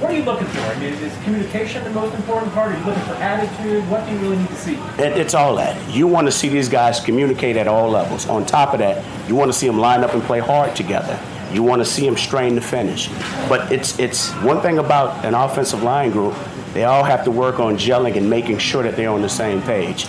what 0.02 0.10
are 0.10 0.16
you 0.16 0.24
looking 0.24 0.48
for? 0.48 0.62
I 0.62 0.80
mean, 0.80 0.94
is, 0.94 1.02
is 1.02 1.24
communication 1.24 1.84
the 1.84 1.92
most 1.92 2.16
important 2.16 2.52
part? 2.54 2.72
Are 2.72 2.80
you 2.80 2.84
looking 2.86 3.04
for 3.04 3.14
attitude? 3.14 3.88
What 3.88 4.04
do 4.08 4.14
you 4.14 4.18
really 4.18 4.38
need 4.38 4.48
to 4.48 4.56
see? 4.56 4.76
It, 4.98 5.16
it's 5.16 5.36
all 5.36 5.56
that. 5.58 5.94
You 5.94 6.08
want 6.08 6.26
to 6.26 6.32
see 6.32 6.50
these 6.50 6.70
guys 6.70 7.00
communicate 7.00 7.56
at 7.56 7.68
all 7.68 7.88
levels. 7.90 8.28
On 8.28 8.44
top 8.44 8.74
of 8.74 8.80
that, 8.80 9.06
you 9.30 9.36
want 9.36 9.52
to 9.52 9.58
see 9.58 9.68
them 9.68 9.78
line 9.78 10.04
up 10.04 10.16
and 10.16 10.24
play 10.24 10.40
hard 10.40 10.76
together. 10.76 11.20
You 11.52 11.62
want 11.62 11.82
to 11.82 11.86
see 11.86 12.04
them 12.04 12.18
strain 12.18 12.56
to 12.56 12.62
finish. 12.62 13.10
But 13.48 13.72
it's 13.72 14.00
it's 14.00 14.32
one 14.38 14.62
thing 14.62 14.80
about 14.80 15.24
an 15.24 15.36
offensive 15.36 15.84
line 15.84 16.10
group. 16.10 16.34
They 16.74 16.86
all 16.86 17.04
have 17.04 17.24
to 17.26 17.32
work 17.32 17.60
on 17.60 17.78
gelling 17.78 18.18
and 18.18 18.28
making 18.28 18.58
sure 18.58 18.82
that 18.82 18.96
they're 18.96 19.10
on 19.12 19.22
the 19.22 19.30
same 19.30 19.62
page. 19.62 20.08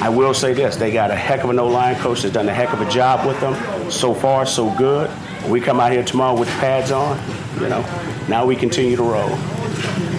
I 0.00 0.08
will 0.08 0.34
say 0.34 0.52
this: 0.52 0.76
they 0.76 0.92
got 0.92 1.10
a 1.10 1.16
heck 1.16 1.42
of 1.42 1.50
an 1.50 1.58
O-line 1.58 1.96
coach 1.96 2.22
that's 2.22 2.34
done 2.34 2.48
a 2.48 2.54
heck 2.54 2.72
of 2.72 2.80
a 2.80 2.90
job 2.90 3.26
with 3.26 3.40
them. 3.40 3.90
So 3.90 4.12
far, 4.12 4.44
so 4.44 4.70
good. 4.76 5.10
We 5.48 5.60
come 5.60 5.80
out 5.80 5.92
here 5.92 6.04
tomorrow 6.04 6.38
with 6.38 6.48
the 6.48 6.54
pads 6.56 6.90
on. 6.90 7.18
You 7.60 7.68
know, 7.68 7.80
now 8.28 8.44
we 8.44 8.56
continue 8.56 8.96
to 8.96 9.02
roll. 9.02 9.30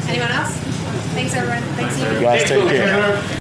Anyone 0.07 0.31
else? 0.31 0.53
Thanks, 1.13 1.35
everyone. 1.35 1.61
Thanks, 1.75 1.99
You 1.99 2.21
guys 2.21 2.43
take 2.43 2.67
care. 2.69 3.39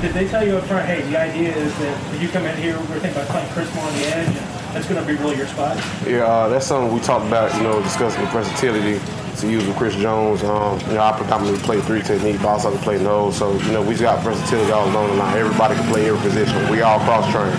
Did 0.00 0.14
they 0.14 0.26
tell 0.28 0.46
you 0.46 0.56
up 0.56 0.64
front, 0.64 0.86
hey, 0.86 1.02
the 1.02 1.20
idea 1.20 1.54
is 1.54 1.76
that 1.78 1.96
when 2.10 2.22
you 2.22 2.28
come 2.28 2.46
in 2.46 2.56
here, 2.56 2.78
we're 2.78 3.00
thinking 3.00 3.10
about 3.10 3.28
playing 3.28 3.52
Chris 3.52 3.74
more 3.74 3.84
on 3.84 3.92
the 3.92 4.06
edge, 4.06 4.28
and 4.28 4.74
that's 4.74 4.88
going 4.88 4.98
to 4.98 5.06
be 5.06 5.14
really 5.20 5.36
your 5.36 5.46
spot? 5.46 5.76
Yeah, 6.06 6.24
uh, 6.24 6.48
that's 6.48 6.66
something 6.66 6.94
we 6.94 7.00
talked 7.00 7.26
about, 7.26 7.54
you 7.54 7.62
know, 7.62 7.82
discussing 7.82 8.24
the 8.24 8.30
versatility 8.30 8.98
to 9.40 9.50
use 9.50 9.66
with 9.66 9.76
Chris 9.76 9.96
Jones. 9.96 10.42
Um, 10.42 10.78
you 10.88 10.94
know, 10.94 11.02
I 11.02 11.12
predominantly 11.12 11.60
play 11.62 11.80
three 11.80 12.02
technique, 12.02 12.36
but 12.36 12.48
I 12.48 12.52
also 12.52 12.70
can 12.70 12.80
play 12.80 13.02
nose. 13.02 13.36
So, 13.36 13.52
you 13.52 13.72
know, 13.72 13.82
we 13.82 13.90
just 13.90 14.02
got 14.02 14.22
versatility 14.22 14.70
all 14.72 14.88
along 14.88 15.08
the 15.08 15.14
line. 15.16 15.36
Everybody 15.38 15.74
can 15.74 15.90
play 15.90 16.08
every 16.08 16.20
position. 16.20 16.70
We 16.70 16.82
all 16.82 17.00
cross 17.00 17.30
train. 17.32 17.52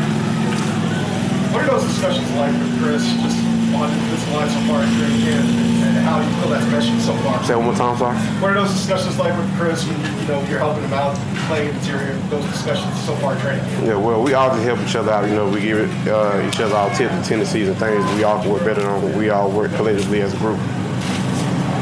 What 1.53 1.63
are 1.63 1.71
those 1.71 1.83
discussions 1.83 2.29
like 2.31 2.53
with 2.53 2.81
Chris, 2.81 3.03
just 3.03 3.37
on 3.75 3.89
this 4.11 4.27
line 4.31 4.49
so 4.49 4.59
far 4.67 4.83
in 4.83 4.89
training 4.99 5.21
camp, 5.21 5.47
and 5.47 5.97
how 6.05 6.19
you 6.19 6.29
feel 6.41 6.49
that's 6.49 6.65
meshing 6.67 6.99
so 6.99 7.15
far? 7.23 7.43
Say 7.43 7.55
one 7.55 7.65
more 7.65 7.75
time, 7.75 7.97
sorry. 7.97 8.17
What 8.39 8.51
are 8.51 8.61
those 8.61 8.71
discussions 8.71 9.17
like 9.17 9.35
with 9.37 9.51
Chris 9.57 9.85
when 9.87 9.99
you 9.99 10.27
know 10.27 10.43
you're 10.49 10.59
helping 10.59 10.83
him 10.83 10.93
out, 10.93 11.15
playing 11.47 11.73
interior? 11.73 12.13
Those 12.29 12.45
discussions 12.45 12.93
so 13.03 13.15
far 13.17 13.39
training 13.39 13.65
camp. 13.65 13.87
Yeah, 13.87 13.95
well, 13.95 14.21
we 14.21 14.33
all 14.33 14.49
just 14.49 14.63
help 14.63 14.79
each 14.79 14.95
other 14.95 15.11
out. 15.11 15.27
You 15.27 15.35
know, 15.35 15.49
we 15.49 15.61
give 15.61 15.79
it, 15.79 16.07
uh, 16.07 16.47
each 16.47 16.59
other 16.59 16.75
our 16.75 16.89
tips 16.95 17.13
and 17.13 17.25
tendencies 17.25 17.67
and 17.69 17.77
things 17.77 18.03
we 18.15 18.23
all 18.23 18.39
work 18.49 18.63
better 18.63 18.87
on. 18.87 19.17
We 19.17 19.29
all 19.29 19.49
work 19.51 19.73
collectively 19.75 20.21
as 20.21 20.33
a 20.33 20.37
group. 20.37 20.59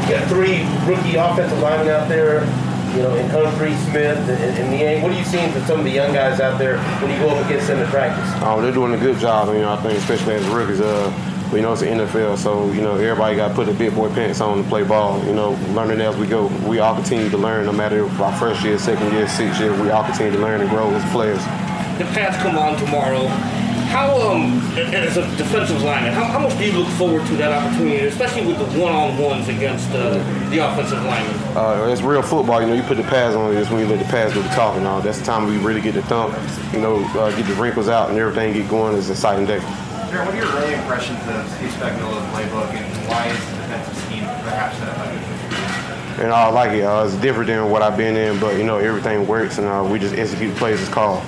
You 0.09 0.15
got 0.15 0.27
three 0.27 0.65
rookie 0.89 1.17
offensive 1.17 1.59
linemen 1.59 1.89
out 1.89 2.09
there, 2.09 2.41
you 2.95 3.03
know, 3.03 3.13
in 3.13 3.29
Humphrey, 3.29 3.75
Smith, 3.75 4.17
and, 4.17 4.57
and 4.57 4.71
Niang. 4.71 5.03
What 5.03 5.11
are 5.11 5.15
you 5.15 5.23
seeing 5.23 5.51
from 5.51 5.61
some 5.65 5.77
of 5.77 5.85
the 5.85 5.91
young 5.91 6.11
guys 6.13 6.39
out 6.39 6.57
there 6.57 6.79
when 6.99 7.11
you 7.11 7.19
go 7.19 7.29
up 7.29 7.45
against 7.45 7.67
them 7.67 7.77
in 7.77 7.85
practice? 7.89 8.27
Um, 8.41 8.63
they're 8.63 8.71
doing 8.71 8.95
a 8.95 8.97
good 8.97 9.19
job. 9.19 9.49
You 9.49 9.61
know, 9.61 9.71
I 9.71 9.77
think 9.83 9.99
especially 9.99 10.33
as 10.33 10.47
rookies. 10.47 10.81
Uh, 10.81 11.13
but, 11.51 11.57
you 11.57 11.61
know, 11.61 11.73
it's 11.73 11.81
the 11.81 11.87
NFL, 11.89 12.39
so 12.39 12.71
you 12.71 12.81
know 12.81 12.95
everybody 12.95 13.35
got 13.35 13.49
to 13.49 13.53
put 13.53 13.67
the 13.67 13.73
big 13.73 13.93
boy 13.93 14.09
pants 14.09 14.41
on 14.41 14.63
to 14.63 14.67
play 14.67 14.83
ball. 14.83 15.23
You 15.25 15.33
know, 15.33 15.51
learning 15.75 16.01
as 16.01 16.17
we 16.17 16.25
go. 16.25 16.47
We 16.67 16.79
all 16.79 16.95
continue 16.95 17.29
to 17.29 17.37
learn, 17.37 17.67
no 17.67 17.71
matter 17.71 18.03
if 18.03 18.19
our 18.19 18.35
first 18.39 18.63
year, 18.63 18.79
second 18.79 19.13
year, 19.13 19.27
sixth 19.27 19.59
year. 19.59 19.79
We 19.79 19.91
all 19.91 20.03
continue 20.03 20.31
to 20.31 20.39
learn 20.39 20.61
and 20.61 20.69
grow 20.71 20.89
as 20.89 21.11
players. 21.11 21.43
The 21.99 22.05
Pats 22.15 22.37
come 22.37 22.57
on 22.57 22.79
tomorrow. 22.79 23.27
How, 23.89 24.21
um, 24.21 24.61
as 24.77 25.17
a 25.17 25.23
defensive 25.35 25.81
lineman, 25.81 26.13
how, 26.13 26.25
how 26.25 26.37
much 26.37 26.55
do 26.59 26.63
you 26.63 26.73
look 26.77 26.87
forward 26.89 27.25
to 27.25 27.35
that 27.37 27.51
opportunity, 27.51 28.05
especially 28.05 28.45
with 28.45 28.59
the 28.59 28.79
one-on-ones 28.79 29.47
against 29.47 29.89
uh, 29.89 30.11
the 30.51 30.59
offensive 30.59 31.03
linemen? 31.03 31.35
Uh, 31.57 31.89
it's 31.91 32.03
real 32.03 32.21
football. 32.21 32.61
You 32.61 32.67
know, 32.67 32.75
you 32.75 32.83
put 32.83 32.97
the 32.97 33.03
pads 33.03 33.35
on. 33.35 33.57
It's 33.57 33.71
when 33.71 33.79
you 33.79 33.87
let 33.87 33.97
the 33.97 34.05
pads 34.05 34.35
do 34.35 34.43
the 34.43 34.49
talking. 34.49 34.83
Now 34.83 34.99
that's 34.99 35.17
the 35.17 35.25
time 35.25 35.47
we 35.47 35.57
really 35.57 35.81
get 35.81 35.95
the 35.95 36.03
thump. 36.03 36.37
You 36.71 36.81
know, 36.81 37.03
uh, 37.17 37.35
get 37.35 37.47
the 37.47 37.55
wrinkles 37.55 37.87
out 37.89 38.11
and 38.11 38.19
everything 38.19 38.53
get 38.53 38.69
going. 38.69 38.95
It's 38.95 39.07
an 39.07 39.13
exciting 39.13 39.47
day. 39.47 39.59
Jared, 40.11 40.27
what 40.27 40.35
are 40.35 40.37
your 40.37 40.47
early 40.53 40.75
impressions 40.75 41.19
of 41.27 41.49
Steve 41.57 41.69
Spagnuolo's 41.71 42.25
playbook, 42.33 42.69
and 42.73 43.09
why 43.09 43.25
is 43.25 43.39
the 43.49 43.55
defensive 43.57 43.97
scheme 44.05 44.23
perhaps 44.23 44.79
a 44.81 44.85
a 44.85 45.11
good 45.13 45.25
fit 45.25 45.49
for 45.49 46.21
you? 46.21 46.23
And 46.25 46.31
I 46.31 46.47
like 46.49 46.73
it. 46.73 46.83
Uh, 46.83 47.05
it's 47.05 47.15
different 47.15 47.47
than 47.47 47.71
what 47.71 47.81
I've 47.81 47.97
been 47.97 48.15
in, 48.15 48.39
but 48.39 48.55
you 48.55 48.63
know 48.63 48.77
everything 48.77 49.25
works, 49.25 49.57
and 49.57 49.67
uh, 49.67 49.83
we 49.83 49.97
just 49.97 50.13
execute 50.13 50.53
the 50.53 50.59
plays 50.59 50.79
as 50.79 50.89
called. 50.89 51.23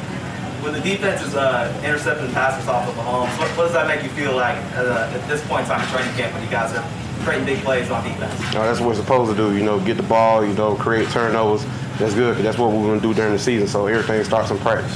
When 0.62 0.74
the 0.74 0.80
defense 0.82 1.24
is 1.24 1.34
uh, 1.34 1.74
intercepting 1.84 2.32
passes 2.34 2.68
off 2.68 2.88
of 2.88 2.94
Mahomes, 2.94 3.36
what, 3.40 3.50
what 3.58 3.64
does 3.64 3.74
that 3.74 3.88
make 3.88 4.04
you 4.04 4.10
feel 4.10 4.36
like 4.36 4.58
uh, 4.78 5.10
at 5.12 5.28
this 5.28 5.46
point 5.48 5.64
in 5.64 5.70
time 5.70 5.82
in 5.82 5.88
training 5.90 6.14
camp 6.14 6.34
when 6.36 6.44
you 6.44 6.50
guys 6.50 6.72
are 6.78 6.86
creating 7.26 7.46
big 7.46 7.64
plays 7.64 7.90
on 7.90 8.04
defense? 8.04 8.40
You 8.54 8.60
know, 8.60 8.66
that's 8.66 8.80
what 8.80 8.90
we're 8.90 8.96
supposed 8.96 9.36
to 9.36 9.36
do. 9.36 9.58
You 9.58 9.64
know, 9.64 9.80
get 9.80 9.98
the 9.98 10.04
ball. 10.04 10.46
You 10.46 10.54
know, 10.54 10.76
create 10.76 11.10
turnovers. 11.10 11.66
That's 11.98 12.14
good. 12.14 12.38
that's 12.46 12.60
what 12.60 12.70
we're 12.72 12.86
going 12.86 13.02
to 13.02 13.08
do 13.08 13.14
during 13.16 13.34
the 13.34 13.40
season. 13.40 13.68
So 13.68 13.88
everything 13.88 14.24
starts 14.24 14.52
in 14.52 14.60
practice. 14.60 14.96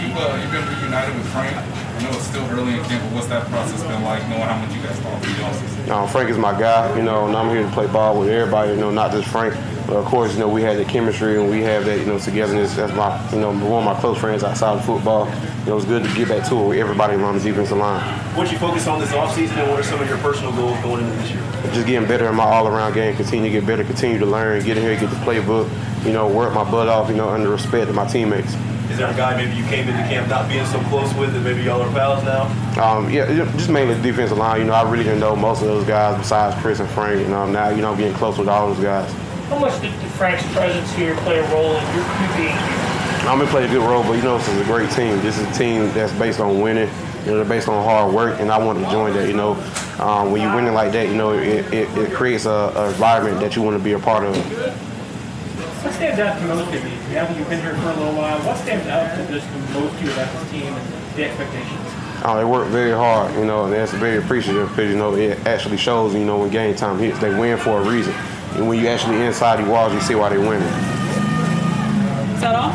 You've, 0.00 0.16
uh, 0.16 0.40
you've 0.40 0.52
been 0.52 0.66
reunited 0.80 1.14
with 1.16 1.26
Frank. 1.32 1.54
I 1.54 2.02
know 2.02 2.08
it's 2.08 2.24
still 2.24 2.44
early 2.50 2.72
in 2.72 2.84
camp, 2.84 3.04
but 3.04 3.12
what's 3.12 3.26
that 3.28 3.46
process 3.48 3.82
been 3.82 4.02
like, 4.04 4.26
knowing 4.28 4.42
how 4.42 4.56
much 4.56 4.74
you 4.74 4.82
guys 4.82 4.98
fought 5.00 5.22
for 5.22 5.30
the 5.30 5.36
offseason? 5.36 5.88
Um, 5.90 6.08
Frank 6.08 6.30
is 6.30 6.38
my 6.38 6.58
guy, 6.58 6.96
you 6.96 7.02
know, 7.02 7.26
and 7.26 7.36
I'm 7.36 7.50
here 7.50 7.62
to 7.62 7.70
play 7.70 7.86
ball 7.86 8.18
with 8.18 8.30
everybody, 8.30 8.72
you 8.72 8.76
know, 8.78 8.90
not 8.90 9.12
just 9.12 9.28
Frank. 9.28 9.54
But 9.86 9.96
of 9.96 10.06
course, 10.06 10.32
you 10.32 10.38
know, 10.38 10.48
we 10.48 10.62
had 10.62 10.78
the 10.78 10.84
chemistry 10.84 11.38
and 11.38 11.50
we 11.50 11.60
have 11.60 11.84
that, 11.84 11.98
you 11.98 12.06
know, 12.06 12.18
togetherness. 12.18 12.74
That's 12.74 12.92
my, 12.94 13.20
you 13.32 13.38
know, 13.38 13.50
one 13.50 13.86
of 13.86 13.94
my 13.94 14.00
close 14.00 14.18
friends 14.18 14.42
outside 14.42 14.78
of 14.78 14.84
football. 14.84 15.26
You 15.64 15.70
know, 15.70 15.76
it's 15.76 15.84
good 15.84 16.04
to 16.04 16.14
get 16.14 16.28
back 16.28 16.48
to 16.48 16.56
it 16.56 16.68
with 16.68 16.78
everybody 16.78 17.14
on 17.16 17.36
the 17.36 17.42
defensive 17.42 17.76
line. 17.76 18.02
What 18.34 18.50
you 18.50 18.58
focus 18.58 18.86
on 18.86 18.98
this 18.98 19.10
offseason 19.12 19.56
and 19.58 19.70
what 19.70 19.80
are 19.80 19.82
some 19.82 20.00
of 20.00 20.08
your 20.08 20.18
personal 20.18 20.52
goals 20.52 20.78
going 20.82 21.04
into 21.04 21.16
this 21.16 21.30
year? 21.32 21.42
Just 21.72 21.86
getting 21.86 22.08
better 22.08 22.28
in 22.28 22.34
my 22.34 22.44
all-around 22.44 22.94
game, 22.94 23.14
continue 23.16 23.50
to 23.50 23.60
get 23.60 23.66
better, 23.66 23.84
continue 23.84 24.18
to 24.18 24.26
learn, 24.26 24.64
get 24.64 24.76
in 24.76 24.82
here, 24.82 24.98
get 24.98 25.10
the 25.10 25.16
playbook, 25.16 25.68
you 26.04 26.12
know, 26.12 26.28
work 26.28 26.54
my 26.54 26.68
butt 26.70 26.88
off, 26.88 27.08
you 27.10 27.16
know, 27.16 27.28
under 27.28 27.50
respect 27.50 27.88
of 27.88 27.94
my 27.94 28.06
teammates. 28.06 28.54
Is 28.90 28.98
there 28.98 29.10
a 29.10 29.16
guy 29.16 29.36
maybe 29.36 29.56
you 29.56 29.64
came 29.64 29.88
into 29.88 30.02
camp 30.02 30.28
not 30.28 30.48
being 30.48 30.64
so 30.66 30.78
close 30.84 31.12
with 31.14 31.34
and 31.34 31.42
maybe 31.42 31.62
y'all 31.62 31.80
are 31.80 31.90
pals 31.92 32.22
now? 32.24 32.44
Um, 32.82 33.10
yeah, 33.10 33.26
just 33.56 33.70
mainly 33.70 33.94
the 33.94 34.02
defensive 34.02 34.36
line. 34.36 34.60
You 34.60 34.66
know, 34.66 34.74
I 34.74 34.88
really 34.90 35.04
didn't 35.04 35.20
know 35.20 35.34
most 35.34 35.62
of 35.62 35.68
those 35.68 35.84
guys 35.84 36.18
besides 36.18 36.60
Chris 36.60 36.80
and 36.80 36.88
Frank. 36.90 37.20
And 37.24 37.34
um, 37.34 37.52
now, 37.52 37.70
you 37.70 37.82
know, 37.82 37.92
I'm 37.92 37.98
getting 37.98 38.14
close 38.14 38.38
with 38.38 38.48
all 38.48 38.72
those 38.72 38.82
guys. 38.82 39.10
How 39.48 39.58
much 39.58 39.80
did, 39.82 39.92
did 40.00 40.10
Frank's 40.12 40.42
presence 40.54 40.90
here 40.94 41.14
play 41.16 41.38
a 41.38 41.52
role 41.52 41.76
in 41.76 41.84
your 41.94 42.04
you 42.04 42.28
being 42.36 42.56
here? 42.56 42.94
I'm 43.28 43.38
gonna 43.38 43.50
play 43.50 43.64
a 43.64 43.68
good 43.68 43.86
role, 43.86 44.02
but 44.02 44.12
you 44.12 44.22
know, 44.22 44.38
this 44.38 44.48
is 44.48 44.60
a 44.60 44.64
great 44.64 44.90
team. 44.90 45.20
This 45.20 45.38
is 45.38 45.48
a 45.48 45.52
team 45.52 45.92
that's 45.92 46.12
based 46.12 46.40
on 46.40 46.60
winning. 46.60 46.88
You 47.24 47.30
know, 47.30 47.36
they're 47.36 47.44
based 47.44 47.68
on 47.68 47.84
hard 47.84 48.14
work, 48.14 48.40
and 48.40 48.50
I 48.50 48.58
want 48.58 48.78
to 48.78 48.90
join 48.90 49.12
that. 49.14 49.28
You 49.28 49.34
know, 49.34 49.52
um, 49.98 50.32
when 50.32 50.42
you're 50.42 50.54
winning 50.54 50.74
like 50.74 50.92
that, 50.92 51.08
you 51.08 51.14
know, 51.14 51.32
it, 51.32 51.72
it, 51.72 51.88
it 51.96 52.12
creates 52.12 52.46
a, 52.46 52.50
a 52.50 52.88
environment 52.88 53.40
that 53.40 53.56
you 53.56 53.62
want 53.62 53.76
to 53.76 53.82
be 53.82 53.92
a 53.92 53.98
part 53.98 54.24
of. 54.24 54.36
What 54.36 55.92
stands 55.94 56.20
out 56.20 56.38
to 56.38 56.46
most 56.46 56.68
of 56.68 56.74
you? 56.74 57.14
Now 57.14 57.26
that 57.26 57.36
you've 57.36 57.48
been 57.48 57.60
here 57.60 57.74
for 57.76 57.88
a 57.88 57.96
little 57.96 58.14
while, 58.14 58.38
what 58.40 58.56
stands 58.58 58.86
out 58.88 59.14
to 59.16 59.26
just 59.32 59.50
most 59.72 59.98
to 59.98 60.04
you 60.04 60.12
about 60.12 60.32
this 60.32 60.50
team 60.50 60.72
and 60.72 61.16
the 61.16 61.24
expectations? 61.24 61.80
Uh, 62.24 62.36
they 62.36 62.44
work 62.44 62.68
very 62.68 62.92
hard, 62.92 63.34
you 63.34 63.44
know, 63.44 63.64
and 63.64 63.72
that's 63.74 63.92
very 63.92 64.16
appreciative 64.16 64.68
because 64.70 64.90
you 64.90 64.96
know 64.96 65.14
it 65.14 65.38
actually 65.46 65.76
shows. 65.76 66.14
You 66.14 66.24
know, 66.24 66.38
when 66.38 66.50
game 66.50 66.74
time 66.74 66.98
hits, 66.98 67.18
they 67.18 67.28
win 67.28 67.58
for 67.58 67.80
a 67.80 67.84
reason. 67.88 68.14
And 68.54 68.68
when 68.68 68.78
you 68.78 68.86
actually 68.86 69.20
inside 69.20 69.64
the 69.64 69.68
walls, 69.68 69.92
you 69.92 70.00
see 70.00 70.14
why 70.14 70.28
they're 70.28 70.38
winning. 70.38 70.62
Is 70.62 72.40
that 72.40 72.54
all? 72.54 72.70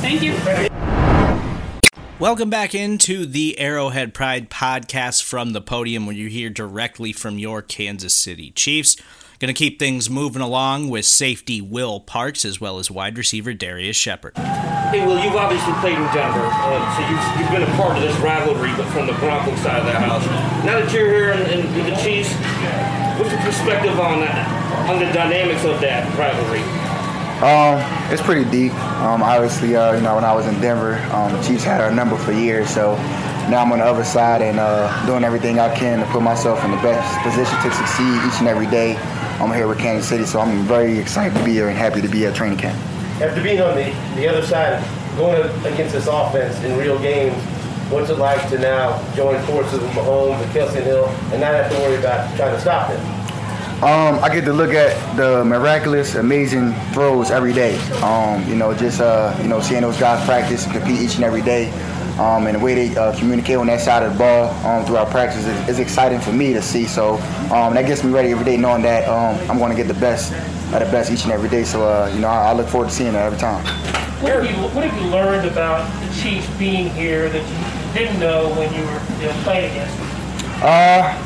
Thank 0.00 0.22
you. 0.22 0.32
Welcome 2.18 2.48
back 2.48 2.74
into 2.74 3.26
the 3.26 3.58
Arrowhead 3.58 4.14
Pride 4.14 4.48
podcast 4.48 5.22
from 5.22 5.52
the 5.52 5.60
podium 5.60 6.06
where 6.06 6.16
you 6.16 6.28
hear 6.28 6.48
directly 6.48 7.12
from 7.12 7.38
your 7.38 7.60
Kansas 7.60 8.14
City 8.14 8.52
Chiefs. 8.52 8.96
Going 9.38 9.54
to 9.54 9.58
keep 9.58 9.78
things 9.78 10.08
moving 10.08 10.40
along 10.40 10.88
with 10.88 11.04
safety 11.04 11.60
Will 11.60 12.00
Parks 12.00 12.46
as 12.46 12.58
well 12.58 12.78
as 12.78 12.90
wide 12.90 13.18
receiver 13.18 13.52
Darrius 13.52 13.96
Shepherd. 13.96 14.36
Hey, 14.38 15.06
Will, 15.06 15.22
you've 15.22 15.36
obviously 15.36 15.74
played 15.74 15.98
in 15.98 16.04
Denver, 16.14 16.48
uh, 16.50 16.96
so 16.96 17.02
you've, 17.06 17.40
you've 17.40 17.50
been 17.50 17.62
a 17.62 17.76
part 17.76 17.98
of 17.98 18.02
this 18.02 18.16
rivalry, 18.18 18.72
but 18.76 18.86
from 18.86 19.06
the 19.06 19.12
Broncos 19.12 19.60
side 19.60 19.80
of 19.80 19.84
the 19.84 19.92
house. 19.92 20.24
Now 20.64 20.80
that 20.80 20.90
you're 20.90 21.06
here 21.06 21.32
in, 21.32 21.40
in, 21.50 21.74
with 21.76 21.86
the 21.86 22.02
Chiefs, 22.02 22.32
what's 23.18 23.32
your 23.32 23.40
perspective 23.42 23.98
on 23.98 24.20
that, 24.20 24.88
on 24.88 24.98
the 24.98 25.10
dynamics 25.12 25.64
of 25.64 25.80
that 25.80 26.06
rivalry? 26.16 26.62
Um, 27.42 27.78
it's 28.12 28.22
pretty 28.22 28.48
deep. 28.50 28.72
Um, 29.02 29.22
obviously, 29.22 29.76
uh, 29.76 29.94
you 29.94 30.00
know, 30.00 30.14
when 30.14 30.24
I 30.24 30.32
was 30.32 30.46
in 30.46 30.60
Denver, 30.60 30.96
um, 31.12 31.30
Chiefs 31.42 31.64
had 31.64 31.80
our 31.80 31.90
number 31.90 32.16
for 32.16 32.32
years. 32.32 32.70
So 32.70 32.96
now 33.50 33.62
I'm 33.62 33.72
on 33.72 33.78
the 33.78 33.84
other 33.84 34.04
side 34.04 34.42
and 34.42 34.58
uh, 34.58 35.06
doing 35.06 35.24
everything 35.24 35.58
I 35.58 35.74
can 35.74 36.00
to 36.00 36.06
put 36.06 36.22
myself 36.22 36.64
in 36.64 36.70
the 36.70 36.76
best 36.78 37.06
position 37.22 37.56
to 37.62 37.74
succeed 37.74 38.14
each 38.26 38.38
and 38.40 38.48
every 38.48 38.66
day. 38.66 38.96
I'm 39.40 39.52
here 39.52 39.68
with 39.68 39.78
Kansas 39.78 40.08
City, 40.08 40.24
so 40.24 40.40
I'm 40.40 40.64
very 40.64 40.98
excited 40.98 41.36
to 41.38 41.44
be 41.44 41.52
here 41.52 41.68
and 41.68 41.78
happy 41.78 42.02
to 42.02 42.08
be 42.08 42.26
at 42.26 42.34
training 42.34 42.58
camp. 42.58 42.76
After 43.22 43.42
being 43.42 43.60
on 43.60 43.76
the, 43.76 43.94
the 44.16 44.26
other 44.26 44.44
side, 44.44 44.82
going 45.16 45.40
against 45.64 45.94
this 45.94 46.08
offense 46.08 46.60
in 46.64 46.76
real 46.76 46.98
games, 46.98 47.36
what's 47.90 48.10
it 48.10 48.18
like 48.18 48.48
to 48.50 48.58
now 48.58 49.00
join 49.14 49.42
forces 49.46 49.80
with 49.80 49.90
Mahomes 49.92 50.42
and 50.42 50.52
Kelce 50.52 50.82
Hill 50.82 51.06
and 51.32 51.40
not 51.40 51.54
have 51.54 51.72
to 51.72 51.78
worry 51.78 51.96
about 51.96 52.36
trying 52.36 52.54
to 52.54 52.60
stop 52.60 52.88
them? 52.88 53.18
Um, 53.82 54.18
I 54.24 54.28
get 54.34 54.44
to 54.46 54.52
look 54.52 54.74
at 54.74 55.16
the 55.16 55.44
miraculous, 55.44 56.16
amazing 56.16 56.74
throws 56.92 57.30
every 57.30 57.52
day. 57.52 57.78
Um, 58.02 58.46
you 58.48 58.56
know, 58.56 58.74
just 58.74 59.00
uh, 59.00 59.36
you 59.40 59.46
know, 59.48 59.60
seeing 59.60 59.82
those 59.82 59.98
guys 59.98 60.24
practice 60.26 60.64
and 60.64 60.74
compete 60.74 61.00
each 61.00 61.14
and 61.14 61.24
every 61.24 61.42
day, 61.42 61.70
um, 62.18 62.48
and 62.48 62.56
the 62.56 62.58
way 62.58 62.74
they 62.74 62.96
uh, 62.96 63.16
communicate 63.16 63.56
on 63.56 63.68
that 63.68 63.80
side 63.80 64.02
of 64.02 64.12
the 64.12 64.18
ball 64.18 64.50
um, 64.66 64.84
through 64.84 64.96
our 64.96 65.06
practice 65.06 65.46
is, 65.46 65.68
is 65.68 65.78
exciting 65.78 66.20
for 66.20 66.32
me 66.32 66.52
to 66.52 66.60
see. 66.60 66.86
So 66.86 67.14
um, 67.52 67.74
that 67.74 67.86
gets 67.86 68.02
me 68.02 68.10
ready 68.10 68.32
every 68.32 68.44
day, 68.44 68.56
knowing 68.56 68.82
that 68.82 69.08
um, 69.08 69.38
I'm 69.48 69.58
going 69.58 69.70
to 69.70 69.76
get 69.76 69.86
the 69.86 70.00
best 70.00 70.32
at 70.72 70.84
the 70.84 70.90
best 70.90 71.12
each 71.12 71.22
and 71.22 71.32
every 71.32 71.48
day. 71.48 71.62
So 71.62 71.88
uh, 71.88 72.10
you 72.12 72.20
know, 72.20 72.28
I, 72.28 72.50
I 72.50 72.52
look 72.54 72.66
forward 72.66 72.88
to 72.88 72.94
seeing 72.94 73.12
that 73.12 73.26
every 73.26 73.38
time. 73.38 73.64
What 74.20 74.32
have, 74.32 74.44
you, 74.44 74.56
what 74.74 74.84
have 74.84 75.00
you 75.00 75.08
learned 75.08 75.46
about 75.46 75.88
the 76.02 76.12
Chiefs 76.20 76.50
being 76.58 76.90
here 76.90 77.28
that 77.28 77.48
you 77.48 77.67
didn't 77.94 78.20
know 78.20 78.48
when 78.50 78.72
you 78.74 78.82
were 78.82 79.00
you 79.20 79.26
know, 79.26 79.42
playing 79.42 79.70
against 79.70 79.96
them? 79.96 80.08
Uh, 80.62 81.24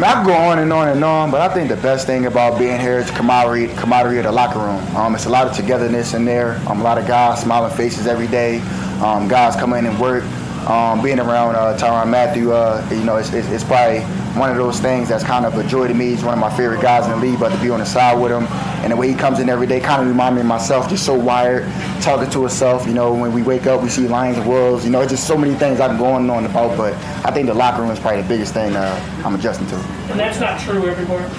I, 0.00 0.14
could 0.14 0.26
go 0.26 0.34
on 0.34 0.58
and 0.58 0.72
on 0.72 0.88
and 0.88 1.04
on, 1.04 1.30
but 1.30 1.40
I 1.40 1.52
think 1.52 1.68
the 1.68 1.76
best 1.76 2.06
thing 2.06 2.26
about 2.26 2.58
being 2.58 2.80
here 2.80 2.98
is 2.98 3.10
camaraderie, 3.10 3.68
camaraderie 3.76 4.18
of 4.18 4.24
the 4.24 4.32
locker 4.32 4.58
room. 4.58 4.96
Um, 4.96 5.14
it's 5.14 5.26
a 5.26 5.28
lot 5.28 5.46
of 5.46 5.54
togetherness 5.54 6.14
in 6.14 6.24
there. 6.24 6.60
Um, 6.68 6.80
a 6.80 6.84
lot 6.84 6.98
of 6.98 7.06
guys, 7.06 7.42
smiling 7.42 7.74
faces 7.76 8.06
every 8.06 8.28
day. 8.28 8.60
Um, 9.02 9.28
guys 9.28 9.54
come 9.56 9.72
in 9.74 9.86
and 9.86 9.98
work. 10.00 10.24
Um, 10.68 11.02
being 11.02 11.18
around 11.18 11.56
uh, 11.56 11.76
Tyrann 11.76 12.08
Mathieu, 12.08 12.52
uh, 12.52 12.86
you 12.90 13.02
know, 13.04 13.16
it's, 13.16 13.32
it's, 13.32 13.48
it's 13.48 13.64
probably 13.64 13.98
one 14.34 14.50
of 14.50 14.56
those 14.56 14.80
things 14.80 15.08
that's 15.08 15.24
kind 15.24 15.44
of 15.44 15.56
a 15.56 15.64
joy 15.64 15.88
to 15.88 15.94
me. 15.94 16.10
He's 16.10 16.24
one 16.24 16.34
of 16.34 16.40
my 16.40 16.54
favorite 16.56 16.80
guys 16.80 17.04
in 17.04 17.10
the 17.10 17.16
league, 17.18 17.38
but 17.38 17.50
to 17.50 17.60
be 17.60 17.70
on 17.70 17.80
the 17.80 17.86
side 17.86 18.20
with 18.20 18.32
him 18.32 18.46
and 18.82 18.92
the 18.92 18.96
way 18.96 19.08
he 19.08 19.14
comes 19.14 19.38
in 19.40 19.48
every 19.48 19.66
day 19.66 19.80
kind 19.80 20.02
of 20.02 20.08
remind 20.08 20.34
me 20.34 20.40
of 20.40 20.46
myself, 20.46 20.88
just 20.88 21.04
so 21.04 21.14
wired, 21.14 21.70
talking 22.00 22.30
to 22.30 22.40
himself. 22.40 22.86
You 22.86 22.94
know, 22.94 23.12
when 23.12 23.32
we 23.32 23.42
wake 23.42 23.66
up, 23.66 23.82
we 23.82 23.88
see 23.88 24.08
lions 24.08 24.38
and 24.38 24.46
wolves. 24.46 24.84
You 24.84 24.90
know, 24.90 25.00
it's 25.00 25.12
just 25.12 25.26
so 25.26 25.36
many 25.36 25.54
things 25.54 25.80
I 25.80 25.88
can 25.88 25.98
go 25.98 26.06
on 26.06 26.22
and 26.22 26.30
on 26.30 26.46
about, 26.46 26.76
but 26.76 26.94
I 27.24 27.30
think 27.30 27.46
the 27.46 27.54
locker 27.54 27.82
room 27.82 27.90
is 27.90 27.98
probably 27.98 28.22
the 28.22 28.28
biggest 28.28 28.54
thing 28.54 28.74
uh, 28.74 29.22
I'm 29.24 29.34
adjusting 29.34 29.66
to. 29.68 29.76
And 30.10 30.18
that's 30.18 30.40
not 30.40 30.58
true 30.60 30.88
everywhere. 30.88 31.30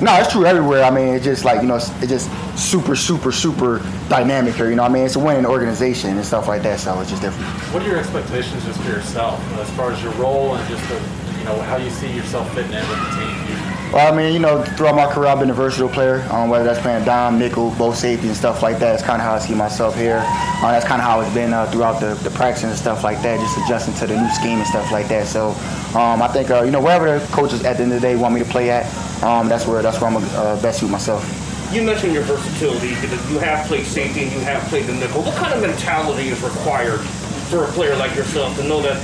No, 0.00 0.14
it's 0.14 0.30
true 0.30 0.46
everywhere. 0.46 0.84
I 0.84 0.90
mean, 0.90 1.14
it's 1.14 1.24
just 1.24 1.44
like 1.44 1.60
you 1.60 1.66
know, 1.66 1.74
it's, 1.74 1.90
it's 2.00 2.06
just 2.06 2.30
super, 2.56 2.94
super, 2.94 3.32
super 3.32 3.80
dynamic 4.08 4.54
here. 4.54 4.70
You 4.70 4.76
know, 4.76 4.82
what 4.82 4.92
I 4.92 4.94
mean, 4.94 5.04
it's 5.04 5.16
a 5.16 5.18
winning 5.18 5.44
organization 5.44 6.10
and 6.10 6.24
stuff 6.24 6.46
like 6.46 6.62
that. 6.62 6.78
So 6.78 7.00
it's 7.00 7.10
just 7.10 7.20
different. 7.20 7.50
What 7.74 7.82
are 7.82 7.88
your 7.88 7.98
expectations 7.98 8.64
just 8.64 8.80
for 8.80 8.90
yourself, 8.90 9.40
as 9.58 9.68
far 9.70 9.90
as 9.90 10.00
your 10.00 10.12
role 10.12 10.54
and 10.54 10.68
just 10.68 10.88
the, 10.88 10.94
you 10.94 11.17
know 11.48 11.60
how 11.62 11.76
you 11.76 11.90
see 11.90 12.14
yourself 12.14 12.52
fitting 12.54 12.72
in 12.72 12.88
with 12.88 12.98
the 12.98 13.10
team? 13.16 13.92
Well, 13.92 14.12
I 14.12 14.14
mean, 14.14 14.34
you 14.34 14.38
know, 14.38 14.62
throughout 14.62 14.96
my 14.96 15.10
career, 15.10 15.28
I've 15.28 15.38
been 15.38 15.48
a 15.48 15.54
versatile 15.54 15.88
player. 15.88 16.20
Um, 16.30 16.50
whether 16.50 16.62
that's 16.62 16.78
playing 16.78 17.06
dime, 17.06 17.38
nickel, 17.38 17.70
both 17.78 17.96
safety, 17.96 18.28
and 18.28 18.36
stuff 18.36 18.62
like 18.62 18.78
that. 18.80 18.94
It's 18.94 19.02
kind 19.02 19.22
of 19.22 19.26
how 19.26 19.34
I 19.34 19.38
see 19.38 19.54
myself 19.54 19.96
here. 19.96 20.22
Uh, 20.26 20.72
that's 20.72 20.84
kind 20.84 21.00
of 21.00 21.08
how 21.08 21.20
it's 21.20 21.32
been 21.32 21.54
uh, 21.54 21.64
throughout 21.70 21.98
the, 21.98 22.14
the 22.16 22.28
practice 22.30 22.64
and 22.64 22.76
stuff 22.76 23.02
like 23.02 23.22
that, 23.22 23.40
just 23.40 23.56
adjusting 23.64 23.94
to 23.94 24.06
the 24.06 24.20
new 24.20 24.28
scheme 24.34 24.58
and 24.58 24.66
stuff 24.66 24.92
like 24.92 25.08
that. 25.08 25.26
So, 25.26 25.50
um, 25.98 26.20
I 26.20 26.28
think 26.28 26.50
uh, 26.50 26.62
you 26.64 26.70
know 26.70 26.82
wherever 26.82 27.18
the 27.18 27.26
coaches 27.32 27.64
at 27.64 27.78
the 27.78 27.84
end 27.84 27.92
of 27.92 28.02
the 28.02 28.06
day 28.06 28.14
want 28.14 28.34
me 28.34 28.40
to 28.40 28.50
play 28.50 28.70
at, 28.70 28.84
um, 29.22 29.48
that's 29.48 29.66
where 29.66 29.80
that's 29.80 30.02
where 30.02 30.10
I'm 30.10 30.20
gonna 30.20 30.26
uh, 30.36 30.60
best 30.60 30.80
suit 30.80 30.90
myself. 30.90 31.24
You 31.72 31.82
mentioned 31.82 32.12
your 32.12 32.24
versatility 32.24 32.94
because 33.00 33.30
you 33.30 33.38
have 33.38 33.66
played 33.68 33.86
safety 33.86 34.24
and 34.24 34.32
you 34.32 34.40
have 34.40 34.62
played 34.68 34.84
the 34.84 34.94
nickel. 34.94 35.22
What 35.22 35.36
kind 35.36 35.54
of 35.54 35.62
mentality 35.62 36.28
is 36.28 36.42
required 36.42 37.00
for 37.48 37.64
a 37.64 37.68
player 37.68 37.96
like 37.96 38.14
yourself 38.14 38.54
to 38.56 38.64
know 38.64 38.82
that 38.82 39.00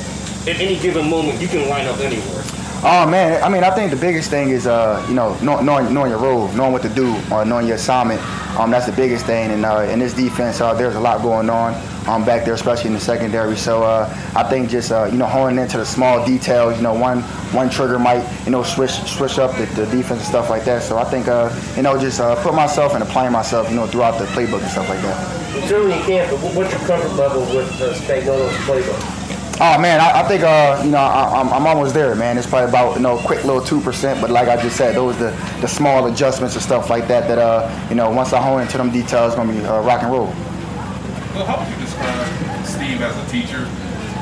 at 0.46 0.60
any 0.60 0.78
given 0.78 1.08
moment 1.08 1.40
you 1.40 1.48
can 1.48 1.68
line 1.68 1.86
up 1.86 1.98
anywhere? 2.00 2.42
Oh 2.86 3.08
man, 3.08 3.42
I 3.42 3.48
mean, 3.48 3.64
I 3.64 3.70
think 3.70 3.90
the 3.90 3.96
biggest 3.96 4.28
thing 4.28 4.50
is, 4.50 4.66
uh, 4.66 5.02
you 5.08 5.14
know, 5.14 5.34
know- 5.38 5.62
knowing, 5.62 5.94
knowing 5.94 6.10
your 6.10 6.18
role, 6.18 6.48
knowing 6.48 6.72
what 6.72 6.82
to 6.82 6.90
do, 6.90 7.16
or 7.32 7.42
knowing 7.42 7.66
your 7.66 7.76
assignment. 7.76 8.20
Um, 8.58 8.70
that's 8.70 8.84
the 8.84 8.92
biggest 8.92 9.24
thing. 9.24 9.50
And 9.52 9.64
uh, 9.64 9.88
in 9.90 9.98
this 9.98 10.12
defense, 10.12 10.60
uh, 10.60 10.74
there's 10.74 10.94
a 10.94 11.00
lot 11.00 11.22
going 11.22 11.48
on 11.48 11.74
um, 12.06 12.26
back 12.26 12.44
there, 12.44 12.52
especially 12.52 12.88
in 12.88 12.92
the 12.92 13.00
secondary. 13.00 13.56
So 13.56 13.82
uh, 13.82 14.14
I 14.36 14.42
think 14.42 14.68
just 14.68 14.92
uh, 14.92 15.08
you 15.10 15.16
know 15.16 15.24
honing 15.24 15.58
into 15.58 15.78
the 15.78 15.86
small 15.86 16.26
details. 16.26 16.76
You 16.76 16.82
know, 16.82 16.92
one 16.92 17.22
one 17.52 17.70
trigger 17.70 17.98
might 17.98 18.22
you 18.44 18.50
know 18.50 18.62
switch 18.62 18.90
switch 18.90 19.38
up 19.38 19.56
the, 19.56 19.64
the 19.80 19.86
defense 19.86 20.20
and 20.20 20.28
stuff 20.28 20.50
like 20.50 20.64
that. 20.66 20.82
So 20.82 20.98
I 20.98 21.04
think 21.04 21.26
uh, 21.26 21.48
you 21.76 21.82
know 21.82 21.98
just 21.98 22.20
uh, 22.20 22.36
put 22.42 22.54
myself 22.54 22.92
and 22.92 23.02
applying 23.02 23.32
myself, 23.32 23.70
you 23.70 23.76
know, 23.76 23.86
throughout 23.86 24.18
the 24.18 24.26
playbook 24.26 24.60
and 24.60 24.70
stuff 24.70 24.90
like 24.90 25.00
that. 25.00 25.56
It's 25.56 25.72
early 25.72 25.94
in 25.94 26.02
camp, 26.02 26.30
but 26.30 26.54
what's 26.54 26.70
your 26.70 26.80
comfort 26.80 27.14
level 27.16 27.40
with 27.56 27.70
uh, 27.80 27.94
Spagnuolo's 27.94 28.54
playbook? 28.68 29.23
Oh 29.60 29.78
man, 29.78 30.00
I, 30.00 30.20
I 30.20 30.22
think 30.26 30.42
uh, 30.42 30.82
you 30.84 30.90
know 30.90 30.98
I, 30.98 31.40
I'm, 31.40 31.48
I'm 31.48 31.66
almost 31.66 31.94
there, 31.94 32.16
man. 32.16 32.36
It's 32.36 32.46
probably 32.46 32.68
about 32.68 32.96
you 32.96 33.02
know 33.02 33.16
a 33.18 33.22
quick 33.22 33.44
little 33.44 33.62
two 33.62 33.80
percent, 33.80 34.20
but 34.20 34.28
like 34.30 34.48
I 34.48 34.60
just 34.60 34.76
said, 34.76 34.96
those 34.96 35.16
the 35.16 35.30
the 35.60 35.68
small 35.68 36.06
adjustments 36.06 36.56
and 36.56 36.62
stuff 36.62 36.90
like 36.90 37.06
that. 37.06 37.28
That 37.28 37.38
uh, 37.38 37.70
you 37.88 37.94
know 37.94 38.10
once 38.10 38.32
I 38.32 38.42
hone 38.42 38.62
into 38.62 38.78
them 38.78 38.90
details, 38.90 39.32
it's 39.32 39.36
gonna 39.36 39.52
be 39.52 39.64
uh, 39.64 39.80
rock 39.82 40.02
and 40.02 40.10
roll. 40.10 40.26
Well, 40.26 41.46
how 41.46 41.60
would 41.60 41.68
you 41.70 41.84
describe 41.84 42.66
Steve 42.66 43.00
as 43.00 43.16
a 43.16 43.30
teacher, 43.30 43.68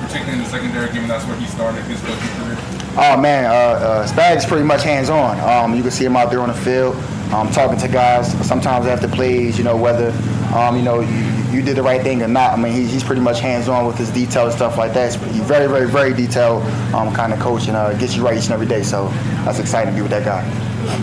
particularly 0.05 0.39
in 0.39 0.45
the 0.45 0.51
secondary, 0.51 0.93
given 0.93 1.09
that's 1.09 1.25
where 1.27 1.37
he 1.37 1.47
started 1.47 1.83
his 1.85 2.01
coaching 2.03 2.29
career? 2.37 2.59
Oh 2.99 3.17
man, 3.19 3.47
uh, 3.47 3.49
uh, 3.49 4.07
Spag's 4.07 4.45
pretty 4.45 4.65
much 4.65 4.83
hands 4.83 5.09
on. 5.09 5.41
Um, 5.41 5.75
you 5.75 5.81
can 5.81 5.91
see 5.91 6.05
him 6.05 6.15
out 6.15 6.31
there 6.31 6.41
on 6.41 6.49
the 6.49 6.55
field, 6.55 6.95
um, 7.33 7.51
talking 7.51 7.79
to 7.79 7.89
guys. 7.89 8.33
Sometimes 8.47 8.87
after 8.87 9.09
plays, 9.09 9.59
you 9.59 9.65
know 9.65 9.77
whether 9.77 10.11
um, 10.55 10.77
you 10.77 10.83
know 10.83 11.01
you, 11.01 11.33
you 11.53 11.63
did 11.63 11.77
the 11.77 11.83
right 11.83 12.03
thing 12.03 12.23
or 12.23 12.29
not. 12.29 12.53
I 12.53 12.57
mean, 12.57 12.73
he, 12.73 12.87
he's 12.87 13.05
pretty 13.05 13.21
much 13.21 13.41
hands 13.41 13.69
on 13.69 13.87
with 13.87 13.99
his 13.99 14.11
detail 14.11 14.47
and 14.47 14.55
stuff 14.55 14.79
like 14.79 14.95
that. 14.95 15.15
He's 15.15 15.43
very, 15.43 15.67
very, 15.67 15.89
very 15.89 16.15
detailed 16.15 16.63
um, 16.95 17.15
kind 17.15 17.33
of 17.33 17.41
coach 17.41 17.69
and 17.69 17.77
uh, 17.77 17.93
gets 17.95 18.17
you 18.17 18.25
right 18.25 18.37
each 18.37 18.45
and 18.45 18.53
every 18.53 18.67
day. 18.67 18.83
So 18.83 19.09
that's 19.45 19.59
exciting 19.59 19.93
to 19.93 19.97
be 19.97 20.03
with 20.03 20.11
that 20.11 20.25
guy. 20.25 20.43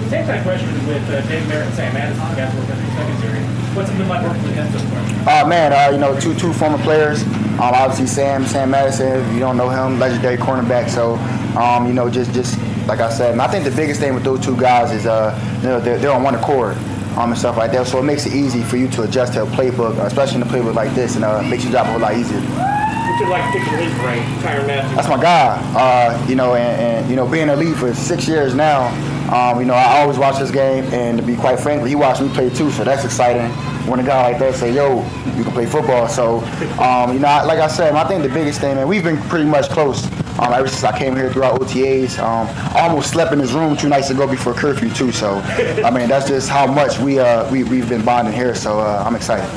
Same 0.10 0.30
of 0.30 0.44
question 0.44 0.88
with 0.88 1.10
uh, 1.10 1.22
Dave 1.22 1.48
Merritt 1.48 1.68
and 1.68 1.76
Sam 1.76 1.94
Madison, 1.94 2.30
the 2.30 2.36
guys 2.36 2.56
working 2.56 2.78
in 2.78 2.86
the 2.86 2.92
secondary. 2.92 3.40
What's 3.76 3.90
it 3.90 3.98
been 3.98 4.10
like 4.10 4.24
working 4.24 4.44
with 4.44 4.56
them 4.56 4.72
so 4.74 4.80
far? 5.26 5.44
Uh, 5.44 5.48
man, 5.48 5.72
uh, 5.72 5.92
you 5.94 6.00
know, 6.00 6.20
two 6.20 6.34
two 6.36 6.52
former 6.52 6.78
players. 6.80 7.24
Um, 7.24 7.74
obviously, 7.76 8.08
Sam 8.08 8.46
Sam 8.46 8.72
Madison. 8.72 9.22
If 9.22 9.34
you 9.34 9.40
don't 9.40 9.56
know 9.56 9.70
him, 9.70 10.00
legendary 10.00 10.38
cornerback. 10.38 10.90
So, 10.90 11.16
um, 11.58 11.88
you 11.88 11.94
know, 11.94 12.10
just 12.10 12.34
just 12.34 12.60
like 12.90 13.00
I 13.00 13.10
said, 13.10 13.32
and 13.34 13.42
I 13.42 13.48
think 13.48 13.64
the 13.64 13.72
biggest 13.72 14.02
thing 14.02 14.14
with 14.16 14.24
those 14.24 14.44
two 14.44 14.58
guys 14.58 14.92
is, 14.92 15.06
uh, 15.06 15.34
you 15.62 15.70
know, 15.70 15.80
they're, 15.80 15.98
they're 15.98 16.12
on 16.12 16.24
one 16.24 16.36
accord. 16.36 16.76
Um, 17.18 17.32
and 17.32 17.38
stuff 17.40 17.58
like 17.58 17.72
that, 17.72 17.86
so 17.88 18.00
it 18.00 18.04
makes 18.04 18.26
it 18.28 18.34
easy 18.34 18.62
for 18.64 18.78
you 18.78 18.88
to 18.90 19.02
adjust 19.02 19.34
to 19.34 19.42
a 19.42 19.46
playbook, 19.48 19.98
especially 20.06 20.38
in 20.38 20.44
a 20.44 20.46
playbook 20.46 20.76
like 20.76 20.94
this, 20.94 21.16
and 21.16 21.26
uh, 21.26 21.42
makes 21.42 21.64
your 21.64 21.74
job 21.74 21.88
a 21.88 21.92
whole 21.92 22.00
lot 22.00 22.16
easier. 22.16 22.40
What's 22.40 23.22
it 23.22 23.28
like 23.28 23.52
picking 23.52 23.78
his 23.80 23.92
brain, 24.00 24.22
Tyrann 24.42 24.68
Matthews? 24.68 24.96
That's 24.96 25.10
my 25.10 25.20
guy. 25.22 25.60
Uh, 25.76 26.26
you 26.30 26.36
know, 26.36 26.54
and, 26.54 26.80
and 26.82 27.10
you 27.10 27.16
know, 27.18 27.28
being 27.28 27.44
in 27.44 27.48
the 27.50 27.56
league 27.58 27.76
for 27.76 27.94
six 27.96 28.28
years 28.28 28.54
now, 28.54 28.88
um, 29.36 29.60
you 29.60 29.66
know, 29.66 29.74
I 29.74 30.00
always 30.02 30.18
watch 30.20 30.38
this 30.40 30.52
game, 30.52 30.86
and 30.94 31.18
to 31.18 31.24
be 31.24 31.36
quite 31.36 31.60
frank, 31.60 31.86
he 31.86 31.96
watched 31.96 32.22
me 32.22 32.30
play 32.30 32.50
too, 32.52 32.70
so 32.72 32.84
that's 32.86 33.04
exciting. 33.04 33.50
When 33.90 34.00
a 34.00 34.04
guy 34.04 34.30
like 34.30 34.40
that 34.40 34.54
say, 34.56 34.72
"Yo, 34.74 35.00
you 35.36 35.44
can 35.44 35.52
play 35.52 35.66
football," 35.66 36.08
so 36.08 36.38
um, 36.80 37.12
you 37.12 37.20
know, 37.20 37.28
I- 37.28 37.44
like 37.44 37.60
I 37.60 37.68
said, 37.68 37.96
I 37.96 38.08
think 38.08 38.22
the 38.24 38.30
biggest 38.30 38.62
thing, 38.62 38.76
man, 38.76 38.88
we've 38.88 39.04
been 39.04 39.18
pretty 39.24 39.46
much 39.46 39.68
close 39.70 40.06
um, 40.40 40.54
ever 40.54 40.68
since 40.68 40.84
I 40.84 40.98
came 40.98 41.16
here 41.16 41.32
throughout 41.32 41.60
OTAs. 41.60 42.18
Um, 42.20 42.48
I 42.76 42.88
almost 42.88 43.12
slept 43.12 43.34
in 43.34 43.40
his 43.40 43.54
room 43.54 43.76
two 43.76 43.90
nights 43.90 44.10
ago 44.10 44.26
before 44.28 44.54
curfew 44.54 44.90
too. 44.90 45.12
So, 45.12 45.40
I 45.84 45.92
mean, 45.92 46.08
that's 46.08 46.28
just 46.28 46.50
how 46.50 46.66
much 46.66 46.98
we 47.00 47.20
uh, 47.20 47.50
we 47.52 47.64
we've 47.64 47.90
been 47.90 48.04
bonding 48.04 48.34
here. 48.34 48.56
So 48.56 48.80
uh, 48.80 49.04
I'm 49.06 49.16
excited. 49.16 49.50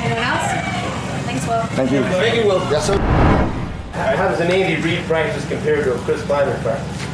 Anyone 0.00 0.24
else? 0.24 1.26
Thanks, 1.26 1.46
Will. 1.46 1.62
Thank 1.76 1.92
you. 1.92 2.02
Thank 2.02 2.34
you, 2.36 2.46
Will. 2.48 2.60
Yes, 2.70 2.86
sir. 2.86 2.98
How 3.92 4.28
does 4.28 4.40
an 4.40 4.50
Andy 4.50 4.80
Reid 4.82 5.04
practice 5.04 5.46
compare 5.48 5.82
to 5.82 5.94
a 5.94 5.98
Chris 6.00 6.20
Klieman 6.22 6.60
practice? 6.62 7.06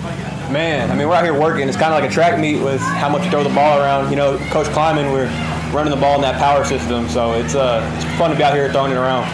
Man, 0.51 0.91
I 0.91 0.97
mean, 0.97 1.09
we're 1.09 1.15
out 1.15 1.25
here 1.25 1.39
working. 1.39 1.69
It's 1.69 1.77
kind 1.77 1.95
of 1.95 2.01
like 2.01 2.11
a 2.11 2.13
track 2.13 2.39
meet 2.39 2.61
with 2.61 2.81
how 2.81 3.09
much 3.09 3.25
you 3.25 3.31
throw 3.31 3.43
the 3.43 3.55
ball 3.55 3.79
around. 3.79 4.11
You 4.11 4.17
know, 4.17 4.37
Coach 4.51 4.67
Klieman, 4.67 5.13
we're 5.13 5.31
running 5.73 5.95
the 5.95 6.01
ball 6.01 6.17
in 6.17 6.23
that 6.23 6.39
power 6.39 6.65
system, 6.65 7.09
so 7.09 7.33
it's 7.33 7.55
uh, 7.55 7.89
it's 7.97 8.05
fun 8.19 8.31
to 8.31 8.37
be 8.37 8.43
out 8.43 8.55
here 8.55 8.71
throwing 8.71 8.93
it 8.93 8.97
around. 8.97 9.27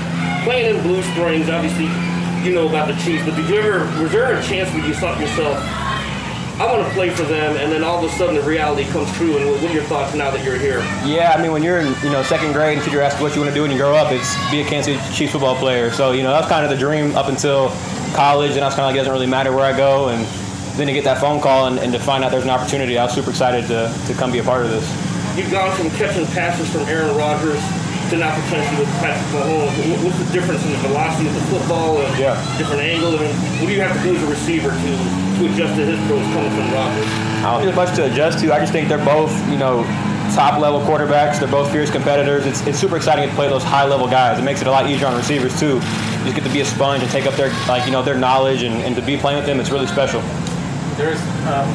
Playing 0.44 0.76
in 0.76 0.82
Blue 0.82 1.02
Springs, 1.02 1.48
obviously, 1.48 1.88
you 2.48 2.54
know 2.54 2.68
about 2.68 2.88
the 2.88 2.96
Chiefs, 3.02 3.24
but 3.24 3.36
did 3.36 3.48
you 3.48 3.56
ever, 3.60 4.02
was 4.02 4.10
there 4.10 4.34
a 4.34 4.42
chance 4.42 4.72
where 4.72 4.86
you 4.86 4.94
thought 4.94 5.16
to 5.16 5.20
yourself, 5.20 5.58
I 6.58 6.66
want 6.66 6.88
to 6.88 6.92
play 6.94 7.10
for 7.10 7.22
them, 7.24 7.56
and 7.56 7.70
then 7.70 7.84
all 7.84 8.02
of 8.02 8.10
a 8.10 8.14
sudden 8.16 8.34
the 8.36 8.42
reality 8.42 8.84
comes 8.90 9.14
true, 9.16 9.36
and 9.36 9.50
what 9.50 9.70
are 9.70 9.72
your 9.74 9.84
thoughts 9.84 10.14
now 10.14 10.30
that 10.30 10.42
you're 10.44 10.58
here? 10.58 10.78
Yeah, 11.04 11.34
I 11.36 11.40
mean, 11.40 11.52
when 11.52 11.62
you're 11.62 11.78
in 11.78 11.94
you 12.02 12.10
know 12.10 12.22
second 12.22 12.52
grade 12.52 12.78
and 12.78 12.92
you're 12.92 13.02
asked 13.02 13.20
what 13.20 13.34
you 13.36 13.42
want 13.42 13.50
to 13.50 13.54
do 13.54 13.62
when 13.62 13.70
you 13.70 13.76
grow 13.76 13.94
up, 13.94 14.10
it's 14.10 14.34
be 14.50 14.62
a 14.62 14.64
Kansas 14.64 15.00
City 15.00 15.14
Chiefs 15.14 15.32
football 15.32 15.54
player. 15.56 15.92
So 15.92 16.10
you 16.10 16.24
know 16.24 16.30
that's 16.30 16.48
kind 16.48 16.64
of 16.64 16.70
the 16.70 16.76
dream 16.76 17.14
up 17.14 17.28
until 17.28 17.68
college, 18.16 18.52
and 18.52 18.64
I 18.64 18.68
was 18.68 18.74
kind 18.74 18.86
of 18.86 18.86
like 18.86 18.94
it 18.94 18.98
doesn't 18.98 19.12
really 19.12 19.26
matter 19.26 19.52
where 19.52 19.64
I 19.64 19.76
go, 19.76 20.08
and 20.08 20.26
then 20.76 20.88
to 20.88 20.92
get 20.92 21.04
that 21.04 21.20
phone 21.20 21.40
call 21.40 21.66
and, 21.66 21.78
and 21.78 21.92
to 21.92 22.00
find 22.00 22.24
out 22.24 22.32
there's 22.32 22.44
an 22.44 22.50
opportunity, 22.50 22.98
I 22.98 23.04
was 23.04 23.14
super 23.14 23.30
excited 23.30 23.68
to, 23.68 23.94
to 24.06 24.14
come 24.14 24.32
be 24.32 24.38
a 24.38 24.42
part 24.42 24.64
of 24.64 24.70
this. 24.70 24.88
You've 25.36 25.52
gone 25.52 25.76
from 25.76 25.90
catching 25.90 26.26
passes 26.26 26.70
from 26.72 26.82
Aaron 26.82 27.14
Rodgers 27.16 27.62
to 28.10 28.16
now 28.16 28.34
potentially 28.34 28.80
with 28.80 28.92
Patrick 29.00 29.28
Mahomes. 29.36 30.04
What's 30.04 30.18
the 30.18 30.32
difference 30.32 30.64
in 30.64 30.72
the 30.72 30.78
velocity 30.88 31.28
of 31.28 31.34
the 31.34 31.44
football 31.52 32.00
and 32.00 32.16
different 32.56 32.80
angle? 32.80 33.18
I 33.18 33.20
mean, 33.20 33.34
what 33.60 33.66
do 33.68 33.72
you 33.72 33.82
have 33.82 33.96
to 33.96 34.02
do 34.02 34.16
as 34.16 34.22
a 34.22 34.26
receiver 34.26 34.70
to, 34.70 34.90
to 35.36 35.52
adjust 35.52 35.76
to 35.76 35.84
his 35.84 36.00
throws 36.06 36.24
coming 36.32 36.50
from 36.50 36.72
Rodgers? 36.72 37.04
I 37.04 37.52
don't 37.52 37.62
think 37.62 37.74
there's 37.74 37.76
much 37.76 37.96
to 37.96 38.10
adjust 38.10 38.38
to. 38.40 38.52
I 38.52 38.60
just 38.60 38.72
think 38.72 38.88
they're 38.88 39.04
both, 39.04 39.32
you 39.50 39.58
know, 39.58 39.84
top 40.34 40.58
level 40.60 40.80
quarterbacks. 40.80 41.38
They're 41.38 41.48
both 41.50 41.70
fierce 41.70 41.90
competitors. 41.90 42.46
It's, 42.46 42.66
it's 42.66 42.78
super 42.78 42.96
exciting 42.96 43.28
to 43.28 43.34
play 43.34 43.48
those 43.48 43.62
high 43.64 43.84
level 43.84 44.08
guys. 44.08 44.38
It 44.38 44.42
makes 44.42 44.60
it 44.60 44.66
a 44.66 44.70
lot 44.70 44.88
easier 44.88 45.06
on 45.06 45.16
receivers 45.16 45.58
too. 45.58 45.74
You 45.76 46.24
just 46.24 46.34
get 46.34 46.44
to 46.44 46.52
be 46.52 46.60
a 46.60 46.64
sponge 46.64 47.02
and 47.02 47.10
take 47.12 47.26
up 47.26 47.34
their 47.34 47.50
like 47.68 47.84
you 47.86 47.92
know 47.92 48.02
their 48.02 48.16
knowledge 48.18 48.62
and, 48.62 48.74
and 48.82 48.96
to 48.96 49.02
be 49.02 49.16
playing 49.16 49.38
with 49.38 49.46
them. 49.46 49.60
It's 49.60 49.70
really 49.70 49.86
special. 49.86 50.20
There's 50.96 51.20
um, 51.46 51.68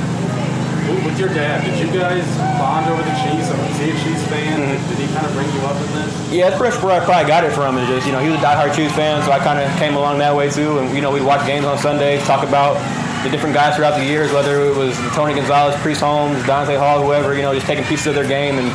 with- 1.02 1.20
your 1.20 1.30
dad. 1.30 1.64
Did 1.64 1.78
you 1.80 1.88
guys 2.00 2.26
bond 2.58 2.90
over 2.90 3.02
the 3.04 3.16
Chiefs? 3.22 3.50
I 3.50 3.56
mean, 3.58 3.72
is 3.72 3.80
he 3.80 3.90
a 3.92 3.98
Chiefs 4.04 4.26
fan? 4.28 4.60
Mm-hmm. 4.60 4.90
Did 4.90 4.98
he 4.98 5.08
kind 5.14 5.26
of 5.26 5.34
bring 5.34 5.48
you 5.54 5.62
up 5.66 5.78
in 5.78 5.90
this? 5.94 6.12
Yeah, 6.32 6.50
that's 6.50 6.60
pretty 6.60 6.76
much 6.76 6.84
where 6.84 7.00
I 7.00 7.06
probably 7.06 7.28
got 7.28 7.44
it 7.44 7.52
from. 7.54 7.78
Is 7.78 7.88
just 7.88 8.06
you 8.08 8.12
know 8.14 8.20
he 8.20 8.30
was 8.30 8.40
a 8.40 8.44
diehard 8.44 8.76
Chiefs 8.76 8.94
fan, 8.96 9.22
so 9.24 9.32
I 9.32 9.40
kind 9.40 9.60
of 9.60 9.70
came 9.78 9.96
along 9.96 10.18
that 10.20 10.36
way 10.36 10.50
too. 10.50 10.80
And 10.80 10.94
you 10.96 11.02
know 11.02 11.12
we'd 11.12 11.24
watch 11.24 11.46
games 11.46 11.66
on 11.66 11.78
Sundays, 11.78 12.24
talk 12.26 12.46
about 12.46 12.76
the 13.24 13.30
different 13.30 13.56
guys 13.56 13.76
throughout 13.76 13.96
the 13.98 14.04
years, 14.06 14.34
whether 14.34 14.66
it 14.66 14.76
was 14.76 14.98
Tony 15.16 15.34
Gonzalez, 15.34 15.76
Priest 15.82 16.02
Holmes, 16.02 16.44
Dante 16.46 16.76
Hall, 16.76 17.02
whoever. 17.02 17.36
You 17.36 17.42
know, 17.44 17.54
just 17.54 17.68
taking 17.68 17.86
pieces 17.86 18.08
of 18.08 18.16
their 18.16 18.28
game 18.28 18.58
and 18.60 18.68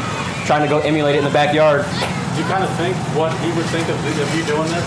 trying 0.47 0.63
to 0.63 0.69
go 0.69 0.79
emulate 0.81 1.17
it 1.17 1.19
in 1.19 1.25
the 1.25 1.35
backyard. 1.35 1.85
Did 1.85 2.47
you 2.47 2.49
kind 2.49 2.63
of 2.65 2.71
think 2.79 2.97
what 3.19 3.35
he 3.43 3.51
would 3.53 3.67
think 3.67 3.89
of, 3.89 3.99
of 3.99 4.29
you 4.39 4.45
doing 4.47 4.69
this? 4.71 4.87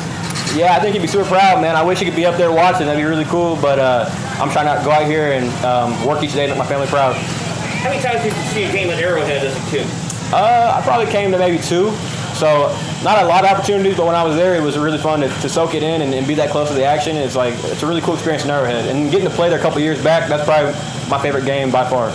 Yeah, 0.56 0.76
I 0.76 0.80
think 0.80 0.94
he'd 0.94 1.02
be 1.02 1.08
super 1.08 1.28
proud, 1.28 1.62
man. 1.62 1.78
I 1.78 1.84
wish 1.84 2.00
he 2.00 2.06
could 2.06 2.16
be 2.16 2.26
up 2.26 2.36
there 2.36 2.52
watching. 2.52 2.86
That'd 2.86 3.02
be 3.02 3.08
really 3.08 3.26
cool. 3.26 3.56
But 3.56 3.80
uh, 3.80 4.10
I'm 4.40 4.50
trying 4.52 4.68
to 4.68 4.84
go 4.84 4.92
out 4.92 5.06
here 5.06 5.32
and 5.32 5.48
um, 5.66 6.06
work 6.06 6.22
each 6.24 6.34
day 6.34 6.46
to 6.46 6.54
make 6.54 6.60
my 6.60 6.66
family 6.66 6.88
proud. 6.88 7.16
How 7.16 7.90
many 7.90 8.02
times 8.02 8.22
did 8.22 8.36
you 8.36 8.44
see 8.52 8.64
a 8.66 8.72
game 8.72 8.90
at 8.90 9.00
Arrowhead 9.02 9.46
as 9.46 9.56
a 9.56 9.72
kid? 9.72 9.88
Uh, 10.34 10.78
I 10.78 10.82
probably 10.84 11.08
came 11.08 11.32
to 11.32 11.38
maybe 11.38 11.58
two. 11.58 11.92
So 12.36 12.68
not 13.04 13.24
a 13.24 13.26
lot 13.26 13.46
of 13.46 13.52
opportunities, 13.52 13.96
but 13.96 14.06
when 14.06 14.16
I 14.16 14.24
was 14.24 14.36
there, 14.36 14.56
it 14.56 14.62
was 14.62 14.78
really 14.78 14.98
fun 14.98 15.22
to, 15.22 15.28
to 15.28 15.50
soak 15.50 15.74
it 15.74 15.84
in 15.84 16.02
and, 16.02 16.14
and 16.14 16.28
be 16.28 16.36
that 16.36 16.50
close 16.50 16.70
to 16.70 16.74
the 16.74 16.84
action. 16.84 17.16
It's 17.16 17.36
like 17.36 17.54
it's 17.66 17.84
a 17.84 17.88
really 17.88 18.02
cool 18.02 18.16
experience 18.16 18.44
in 18.44 18.50
Arrowhead, 18.50 18.88
and 18.88 19.12
getting 19.12 19.28
to 19.28 19.34
play 19.34 19.50
there 19.50 19.60
a 19.60 19.62
couple 19.62 19.80
years 19.80 20.04
back. 20.04 20.28
That's 20.28 20.44
probably 20.44 20.74
my 21.10 21.22
favorite 21.22 21.46
game 21.46 21.72
by 21.72 21.88
far. 21.90 22.10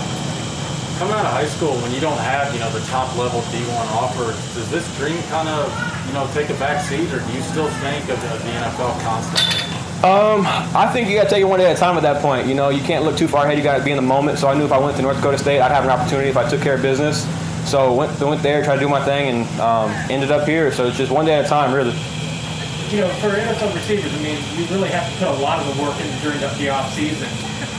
Coming 0.98 1.14
out 1.14 1.26
of 1.26 1.32
high 1.32 1.46
school, 1.46 1.76
when 1.78 1.92
you 1.92 2.00
don't 2.00 2.18
have 2.18 2.52
you 2.52 2.60
know 2.60 2.70
the 2.70 2.84
top 2.86 3.16
level 3.16 3.40
D1 3.52 3.68
offer, 3.92 4.32
does 4.58 4.70
this 4.70 4.84
dream 4.98 5.22
kind 5.24 5.48
of 5.48 5.95
you 6.06 6.12
know 6.12 6.28
take 6.32 6.50
a 6.50 6.54
back 6.54 6.84
seat, 6.84 7.12
or 7.12 7.20
do 7.20 7.32
you 7.32 7.42
still 7.42 7.68
think 7.82 8.08
of 8.08 8.20
the, 8.20 8.28
the 8.44 8.52
NFL 8.52 9.00
constantly? 9.02 9.76
Um, 10.04 10.44
I 10.76 10.90
think 10.92 11.08
you 11.08 11.16
got 11.16 11.24
to 11.24 11.30
take 11.30 11.40
it 11.40 11.48
one 11.48 11.58
day 11.58 11.70
at 11.70 11.76
a 11.76 11.80
time 11.80 11.96
at 11.96 12.02
that 12.02 12.20
point. 12.20 12.46
You 12.46 12.54
know, 12.54 12.68
you 12.68 12.82
can't 12.82 13.02
look 13.02 13.16
too 13.16 13.26
far 13.26 13.44
ahead. 13.46 13.56
You 13.56 13.64
got 13.64 13.78
to 13.78 13.84
be 13.84 13.90
in 13.90 13.96
the 13.96 14.02
moment. 14.02 14.38
So 14.38 14.46
I 14.46 14.54
knew 14.54 14.64
if 14.64 14.70
I 14.70 14.78
went 14.78 14.94
to 14.96 15.02
North 15.02 15.16
Dakota 15.16 15.38
State, 15.38 15.60
I'd 15.60 15.72
have 15.72 15.84
an 15.84 15.90
opportunity 15.90 16.28
if 16.28 16.36
I 16.36 16.48
took 16.48 16.60
care 16.60 16.76
of 16.76 16.82
business. 16.82 17.26
So 17.68 17.94
went 17.94 18.20
went 18.20 18.42
there, 18.42 18.62
tried 18.62 18.76
to 18.76 18.80
do 18.80 18.88
my 18.88 19.02
thing, 19.04 19.34
and 19.34 19.60
um, 19.60 19.90
ended 20.10 20.30
up 20.30 20.46
here. 20.46 20.70
So 20.70 20.86
it's 20.86 20.96
just 20.96 21.10
one 21.10 21.24
day 21.24 21.38
at 21.38 21.46
a 21.46 21.48
time, 21.48 21.74
really. 21.74 21.96
You 22.92 23.00
know, 23.00 23.08
for 23.18 23.30
NFL 23.34 23.74
receivers, 23.74 24.14
I 24.14 24.22
mean, 24.22 24.38
you 24.54 24.64
really 24.66 24.90
have 24.90 25.10
to 25.10 25.18
put 25.18 25.28
a 25.34 25.40
lot 25.42 25.58
of 25.58 25.74
the 25.74 25.82
work 25.82 25.98
in 25.98 26.06
during 26.22 26.38
the, 26.38 26.46
the 26.58 26.68
off 26.68 26.92
season. 26.94 27.26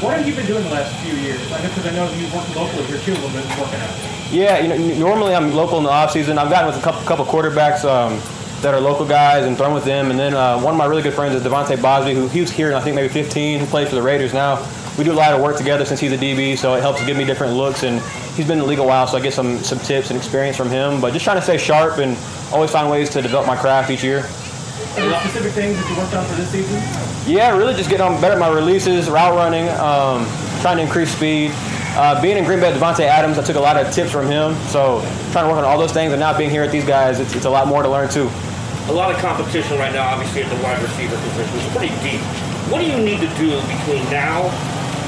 What 0.04 0.18
have 0.18 0.28
you 0.28 0.36
been 0.36 0.46
doing 0.46 0.64
the 0.64 0.70
last 0.70 0.94
few 1.06 1.16
years? 1.16 1.40
Because 1.48 1.86
I 1.86 1.92
know 1.92 2.12
you 2.12 2.26
work 2.36 2.44
locally 2.56 2.84
here 2.86 3.00
too 3.00 3.14
a 3.14 3.20
little 3.24 3.30
bit, 3.30 3.46
working 3.58 3.80
out. 3.80 4.17
Yeah, 4.32 4.60
you 4.60 4.68
know, 4.68 5.00
normally 5.00 5.34
I'm 5.34 5.54
local 5.54 5.78
in 5.78 5.86
the 5.86 5.90
off 5.90 6.12
season. 6.12 6.38
I've 6.38 6.50
gotten 6.50 6.68
with 6.68 6.78
a 6.78 6.82
couple, 6.82 7.02
couple 7.06 7.26
quarterbacks 7.26 7.86
um, 7.86 8.20
that 8.62 8.74
are 8.74 8.82
local 8.82 9.06
guys 9.06 9.46
and 9.46 9.56
thrown 9.56 9.74
with 9.74 9.86
them. 9.86 10.12
And 10.12 10.20
then 10.20 10.34
uh, 10.34 10.60
one 10.60 10.74
of 10.74 10.78
my 10.78 10.86
really 10.86 11.02
good 11.02 11.14
friends 11.14 11.34
is 11.34 11.44
Devontae 11.44 11.82
Bosby, 11.82 12.14
who 12.14 12.28
he 12.28 12.42
was 12.42 12.52
here, 12.52 12.76
I 12.76 12.82
think 12.82 12.96
maybe 12.96 13.08
15, 13.08 13.60
who 13.60 13.66
plays 13.68 13.88
for 13.88 13.96
the 13.96 14.02
Raiders 14.02 14.34
now. 14.34 14.68
We 14.98 15.04
do 15.04 15.12
a 15.12 15.14
lot 15.14 15.32
of 15.32 15.42
work 15.42 15.58
together 15.58 15.86
since 15.86 16.00
he's 16.00 16.12
a 16.12 16.18
DB, 16.18 16.58
so 16.58 16.74
it 16.74 16.82
helps 16.82 17.06
give 17.06 17.16
me 17.16 17.24
different 17.24 17.54
looks. 17.54 17.84
And 17.84 18.02
he's 18.36 18.48
been 18.48 18.54
in 18.54 18.60
the 18.60 18.66
league 18.66 18.80
a 18.80 18.84
while, 18.84 19.06
so 19.08 19.16
I 19.16 19.22
get 19.22 19.34
some 19.34 19.60
some 19.60 19.78
tips 19.80 20.10
and 20.10 20.18
experience 20.18 20.58
from 20.58 20.70
him. 20.70 21.00
But 21.00 21.14
just 21.14 21.24
trying 21.24 21.38
to 21.38 21.42
stay 21.44 21.58
sharp 21.58 22.00
and 22.00 22.18
always 22.52 22.72
find 22.72 22.90
ways 22.90 23.10
to 23.12 23.22
develop 23.22 23.46
my 23.46 23.56
craft 23.56 23.92
each 23.92 24.04
year. 24.04 24.26
Any 24.98 25.14
specific 25.20 25.52
things 25.52 25.78
that 25.78 25.90
you 25.90 25.98
worked 25.98 26.16
on 26.16 26.26
for 26.26 26.36
this 26.36 26.50
season? 26.50 26.82
Yeah, 27.32 27.56
really 27.56 27.76
just 27.76 27.92
getting 27.92 28.08
on 28.08 28.20
better 28.20 28.34
at 28.34 28.40
my 28.40 28.50
releases, 28.50 29.08
route 29.08 29.36
running, 29.36 29.70
um, 29.70 30.26
trying 30.62 30.78
to 30.78 30.84
increase 30.84 31.16
speed. 31.16 31.52
Uh, 31.98 32.22
being 32.22 32.38
in 32.38 32.44
Green 32.44 32.60
Bay, 32.60 32.72
Davante 32.72 33.00
Adams, 33.00 33.40
I 33.40 33.44
took 33.44 33.56
a 33.56 33.60
lot 33.60 33.76
of 33.76 33.92
tips 33.92 34.12
from 34.12 34.28
him. 34.28 34.54
So 34.70 35.02
trying 35.32 35.46
to 35.46 35.50
work 35.50 35.58
on 35.58 35.64
all 35.64 35.80
those 35.80 35.92
things, 35.92 36.14
and 36.14 36.20
now 36.20 36.38
being 36.38 36.52
here 36.52 36.62
at 36.62 36.72
these 36.72 36.86
guys, 36.86 37.20
it's, 37.20 37.34
it's 37.34 37.46
a 37.46 37.50
lot 37.50 37.68
more 37.68 37.82
to 37.82 37.90
learn 37.90 38.08
too. 38.08 38.30
A 38.86 38.94
lot 38.94 39.10
of 39.10 39.18
competition 39.18 39.80
right 39.80 39.92
now, 39.92 40.08
obviously, 40.08 40.44
at 40.44 40.50
the 40.56 40.62
wide 40.62 40.80
receiver 40.80 41.18
position. 41.18 41.58
It's 41.58 41.76
pretty 41.76 41.96
deep. 42.06 42.22
What 42.70 42.82
do 42.82 42.86
you 42.86 42.98
need 42.98 43.20
to 43.22 43.28
do 43.42 43.50
between 43.66 44.06
now 44.14 44.46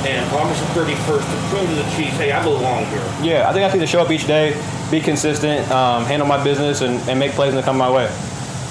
and 0.01 0.25
August 0.33 0.63
31st 0.73 1.21
to 1.21 1.37
prove 1.53 1.69
to 1.69 1.75
the 1.75 1.87
Chiefs, 1.95 2.17
hey, 2.17 2.31
I 2.31 2.43
belong 2.43 2.83
here? 2.85 3.05
Yeah, 3.21 3.47
I 3.47 3.53
think 3.53 3.69
I 3.69 3.71
need 3.71 3.81
to 3.81 3.87
show 3.87 4.01
up 4.01 4.09
each 4.09 4.25
day, 4.25 4.59
be 4.89 4.99
consistent, 4.99 5.69
um, 5.69 6.05
handle 6.05 6.27
my 6.27 6.43
business, 6.43 6.81
and, 6.81 6.97
and 7.07 7.19
make 7.19 7.33
plays 7.33 7.53
when 7.53 7.61
they 7.61 7.65
come 7.65 7.77
my 7.77 7.91
way. 7.91 8.09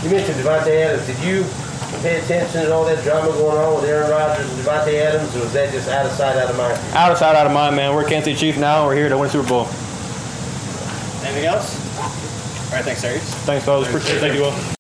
You 0.02 0.11
mentioned 0.11 0.42
Davante 0.42 0.74
Adams. 0.74 1.07
Did 1.07 1.18
you 1.22 1.44
pay 2.03 2.20
attention 2.20 2.62
to 2.62 2.72
all 2.72 2.85
that 2.85 3.03
drama 3.03 3.29
going 3.33 3.57
on 3.59 3.74
with 3.74 3.85
Aaron 3.85 4.11
Rodgers 4.11 4.51
and 4.51 4.61
Davante 4.61 4.94
Adams, 4.94 5.35
or 5.37 5.40
was 5.40 5.53
that 5.53 5.72
just 5.72 5.88
out 5.88 6.07
of 6.07 6.12
sight, 6.12 6.37
out 6.37 6.51
of 6.51 6.57
mind? 6.57 6.79
Out 6.94 7.11
of 7.12 7.18
sight, 7.18 7.35
out 7.35 7.46
of 7.46 7.53
mind, 7.53 7.77
man. 7.77 7.94
We're 7.94 8.09
Kansas 8.09 8.24
City 8.24 8.38
Chiefs 8.38 8.59
now. 8.59 8.87
We're 8.87 8.94
here 8.96 9.09
to 9.09 9.16
win 9.18 9.29
a 9.29 9.31
Super 9.31 9.48
Bowl. 9.48 9.64
Anything 11.24 11.46
else? 11.46 11.77
All 11.98 12.74
right, 12.74 12.85
thanks, 12.85 13.05
Arias. 13.05 13.22
Thanks, 13.44 13.64
fellas. 13.64 13.88
Appreciate 13.88 14.16
it. 14.16 14.20
Thank 14.20 14.35
you 14.35 14.44
all. 14.44 14.78